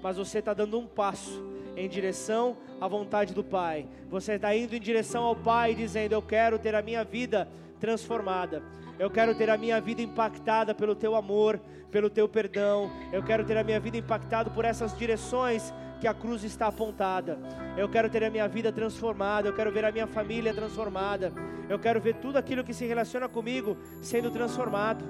[0.00, 1.42] mas você está dando um passo
[1.76, 3.88] em direção à vontade do Pai.
[4.08, 7.48] Você está indo em direção ao Pai, dizendo: Eu quero ter a minha vida
[7.80, 8.62] transformada.
[8.96, 11.60] Eu quero ter a minha vida impactada pelo teu amor,
[11.90, 12.88] pelo teu perdão.
[13.12, 15.74] Eu quero ter a minha vida impactada por essas direções
[16.04, 17.38] que a cruz está apontada.
[17.78, 21.32] Eu quero ter a minha vida transformada, eu quero ver a minha família transformada.
[21.66, 25.02] Eu quero ver tudo aquilo que se relaciona comigo sendo transformado.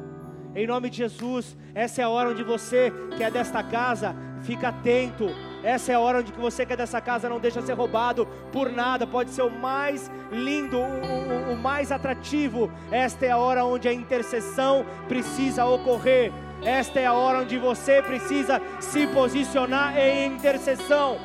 [0.55, 4.15] Em nome de Jesus, essa é a hora onde você que é desta casa,
[4.45, 5.27] fica atento.
[5.65, 8.71] Essa é a hora onde você que é dessa casa não deixa ser roubado por
[8.71, 9.05] nada.
[9.05, 12.71] Pode ser o mais lindo, o, o, o mais atrativo.
[12.93, 16.33] Esta é a hora onde a intercessão precisa ocorrer
[16.65, 21.19] Esta é a hora onde você precisa se posicionar em intercessão.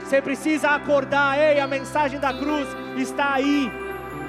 [0.00, 3.70] Você precisa acordar, ei, a mensagem da cruz está aí.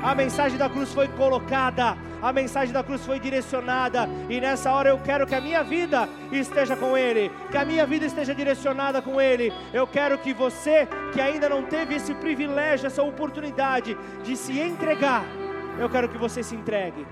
[0.04, 4.90] A mensagem da cruz foi colocada, a mensagem da cruz foi direcionada, e nessa hora
[4.90, 9.02] eu quero que a minha vida esteja com Ele, que a minha vida esteja direcionada
[9.02, 9.52] com Ele.
[9.74, 15.24] Eu quero que você, que ainda não teve esse privilégio, essa oportunidade de se entregar,
[15.80, 17.06] eu quero que você se entregue.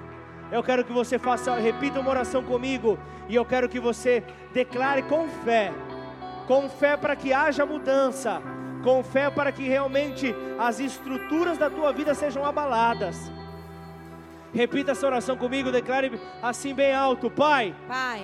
[0.53, 4.23] Eu quero que você faça, repita uma oração comigo, e eu quero que você
[4.53, 5.73] declare com fé,
[6.45, 8.39] com fé para que haja mudança,
[8.83, 13.31] com fé para que realmente as estruturas da tua vida sejam abaladas.
[14.53, 17.75] Repita essa oração comigo, declare assim bem alto: Pai.
[17.87, 18.23] Pai.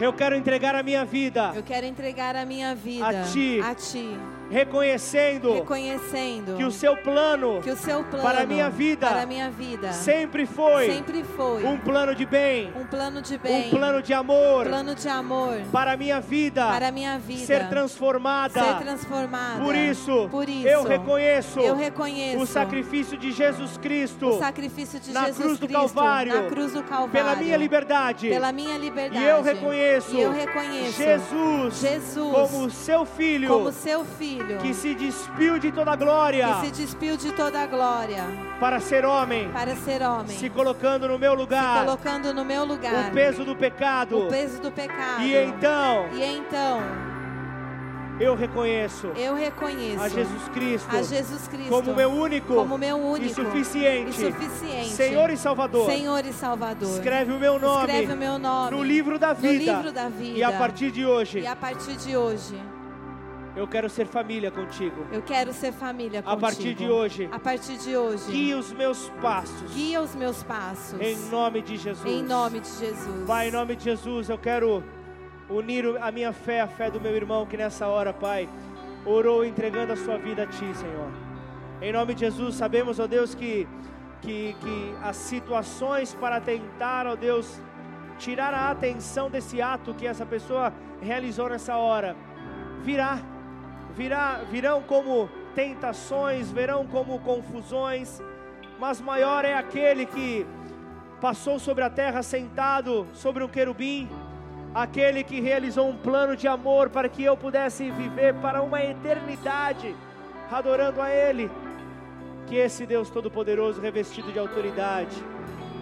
[0.00, 1.52] Eu quero entregar a minha vida.
[1.54, 3.60] Eu quero entregar a minha vida a ti.
[3.62, 4.18] A ti
[4.52, 9.22] reconhecendo, reconhecendo que o seu plano, que o seu plano para a minha vida, para
[9.22, 13.68] a minha vida sempre foi, sempre foi um plano de bem, um plano de bem,
[13.68, 17.18] um plano de amor, um plano de amor para a minha vida, para a minha
[17.18, 19.64] vida ser transformada, ser transformada.
[19.64, 25.00] Por isso, por isso eu reconheço, eu reconheço o sacrifício de Jesus Cristo, o sacrifício
[25.00, 28.52] de na Jesus cruz do Cristo Calvário, na cruz do Calvário, pela minha liberdade, pela
[28.52, 29.24] minha liberdade.
[29.24, 34.74] E eu reconheço, e eu reconheço Jesus, Jesus como seu filho, como seu filho que
[34.74, 36.46] se despiu de toda glória.
[36.54, 38.24] Que se despiu de toda glória.
[38.60, 39.48] Para ser homem.
[39.50, 40.36] Para ser homem.
[40.36, 41.80] Se colocando no meu lugar.
[41.80, 43.10] Se colocando no meu lugar.
[43.10, 44.26] O peso do pecado.
[44.26, 45.22] O peso do pecado.
[45.22, 46.08] E então.
[46.12, 46.80] E então.
[48.20, 49.08] Eu reconheço.
[49.16, 50.00] Eu reconheço.
[50.00, 50.96] A Jesus Cristo.
[50.96, 51.68] A Jesus Cristo.
[51.70, 52.54] Como meu único.
[52.54, 53.30] Como meu único.
[53.30, 54.10] E suficiente.
[54.10, 54.90] E suficiente.
[54.90, 55.90] Senhor e Salvador.
[55.90, 56.90] Senhor e Salvador.
[56.90, 57.86] Escreve o meu nome.
[57.86, 58.76] Escreve o meu nome.
[58.76, 59.72] No livro da vida.
[59.72, 60.38] No livro da vida.
[60.38, 61.40] E a partir de hoje.
[61.40, 62.54] E a partir de hoje.
[63.54, 65.06] Eu quero ser família contigo.
[65.12, 66.38] Eu quero ser família contigo.
[66.38, 67.28] A partir de hoje.
[67.30, 68.32] A partir de hoje.
[68.32, 69.74] Guia os meus passos.
[69.74, 70.98] Guia os meus passos.
[70.98, 72.06] Em nome de Jesus.
[72.06, 73.26] Em nome de Jesus.
[73.26, 74.82] Pai, em nome de Jesus, eu quero
[75.50, 78.48] unir a minha fé à fé do meu irmão que nessa hora, Pai,
[79.04, 81.10] orou entregando a sua vida a Ti, Senhor.
[81.82, 83.68] Em nome de Jesus, sabemos, ó Deus, que,
[84.22, 87.60] que, que as situações para tentar, ó Deus,
[88.18, 90.72] tirar a atenção desse ato que essa pessoa
[91.02, 92.16] realizou nessa hora,
[92.82, 93.18] virá
[93.96, 98.20] virá, virão como tentações, verão como confusões,
[98.78, 100.46] mas maior é aquele que
[101.20, 104.08] passou sobre a terra sentado sobre um querubim,
[104.74, 109.94] aquele que realizou um plano de amor para que eu pudesse viver para uma eternidade
[110.50, 111.50] adorando a Ele.
[112.46, 115.16] Que esse Deus Todo-Poderoso, revestido de autoridade,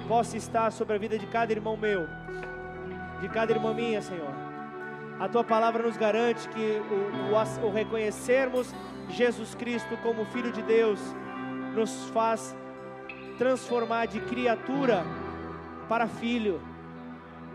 [0.07, 2.07] possa estar sobre a vida de cada irmão meu,
[3.21, 4.40] de cada irmã minha, Senhor
[5.21, 8.75] a tua palavra nos garante que o, o, o reconhecermos
[9.11, 10.99] Jesus Cristo como Filho de Deus
[11.75, 12.57] nos faz
[13.37, 15.05] transformar de criatura
[15.91, 16.59] para filho.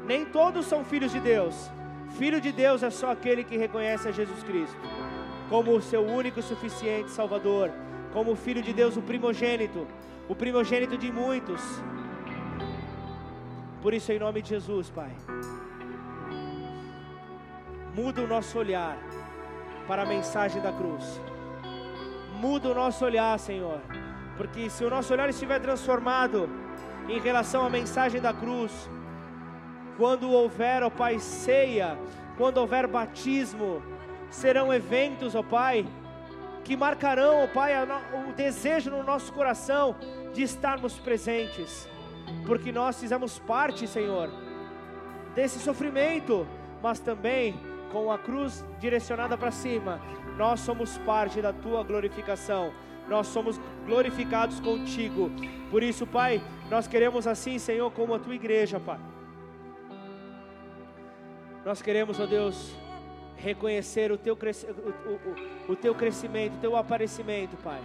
[0.06, 1.72] Nem todos são filhos de Deus.
[2.20, 4.78] Filho de Deus é só aquele que reconhece a Jesus Cristo
[5.50, 7.72] como o seu único e suficiente Salvador,
[8.14, 9.88] como o Filho de Deus, o primogênito,
[10.28, 11.62] o primogênito de muitos.
[13.82, 15.12] Por isso, em nome de Jesus, Pai
[17.96, 18.98] muda o nosso olhar
[19.88, 21.22] para a mensagem da cruz.
[22.34, 23.80] Muda o nosso olhar, Senhor,
[24.36, 26.50] porque se o nosso olhar estiver transformado
[27.08, 28.90] em relação à mensagem da cruz,
[29.98, 31.98] quando houver, ó Pai, ceia,
[32.38, 33.82] quando houver batismo,
[34.30, 35.88] serão eventos, ó Pai,
[36.66, 37.72] que marcarão, ó Pai,
[38.28, 39.96] o desejo no nosso coração
[40.34, 41.88] de estarmos presentes,
[42.46, 44.30] porque nós fizemos parte, Senhor,
[45.34, 46.46] desse sofrimento,
[46.84, 47.58] mas também
[47.92, 50.02] com a cruz direcionada para cima,
[50.38, 52.74] nós somos parte da tua glorificação.
[53.08, 55.30] Nós somos glorificados contigo.
[55.70, 59.00] Por isso, Pai, nós queremos assim, Senhor, como a tua igreja, Pai.
[61.64, 62.76] Nós queremos, ó Deus,
[63.38, 67.82] reconhecer o teu, o, o, o teu crescimento, o teu aparecimento, Pai.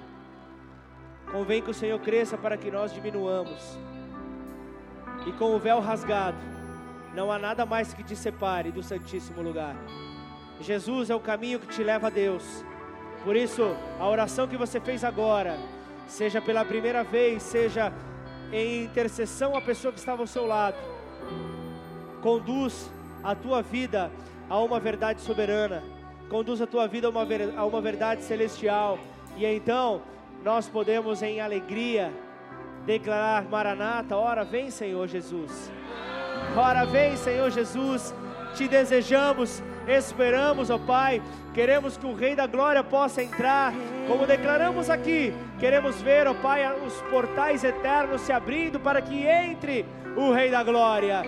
[1.30, 3.78] Convém que o Senhor cresça para que nós diminuamos.
[5.26, 6.38] E com o véu rasgado,
[7.14, 9.76] não há nada mais que te separe do Santíssimo Lugar.
[10.60, 12.64] Jesus é o caminho que te leva a Deus.
[13.24, 15.58] Por isso, a oração que você fez agora,
[16.06, 17.92] seja pela primeira vez, seja
[18.52, 20.76] em intercessão à pessoa que estava ao seu lado,
[22.20, 22.92] conduz
[23.22, 24.10] a tua vida
[24.48, 25.82] a uma verdade soberana,
[26.28, 28.98] conduz a tua vida a uma, a uma verdade celestial,
[29.36, 30.02] e então
[30.42, 32.12] nós podemos em alegria
[32.84, 35.70] declarar: Maranata, ora vem, Senhor Jesus.
[36.56, 38.12] Ora vem, Senhor Jesus,
[38.54, 41.22] te desejamos, esperamos, ó Pai.
[41.54, 43.72] Queremos que o Rei da Glória possa entrar,
[44.06, 45.32] como declaramos aqui.
[45.58, 49.86] Queremos ver, ó Pai, os portais eternos se abrindo para que entre
[50.16, 51.22] o Rei da Glória.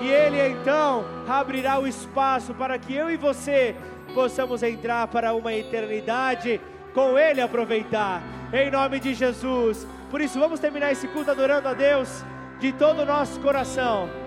[0.00, 3.76] E Ele então abrirá o espaço para que eu e você
[4.12, 6.60] possamos entrar para uma eternidade
[6.92, 8.22] com Ele aproveitar.
[8.52, 9.86] Em nome de Jesus.
[10.10, 12.24] Por isso, vamos terminar esse culto adorando a Deus
[12.60, 14.23] de todo o nosso coração.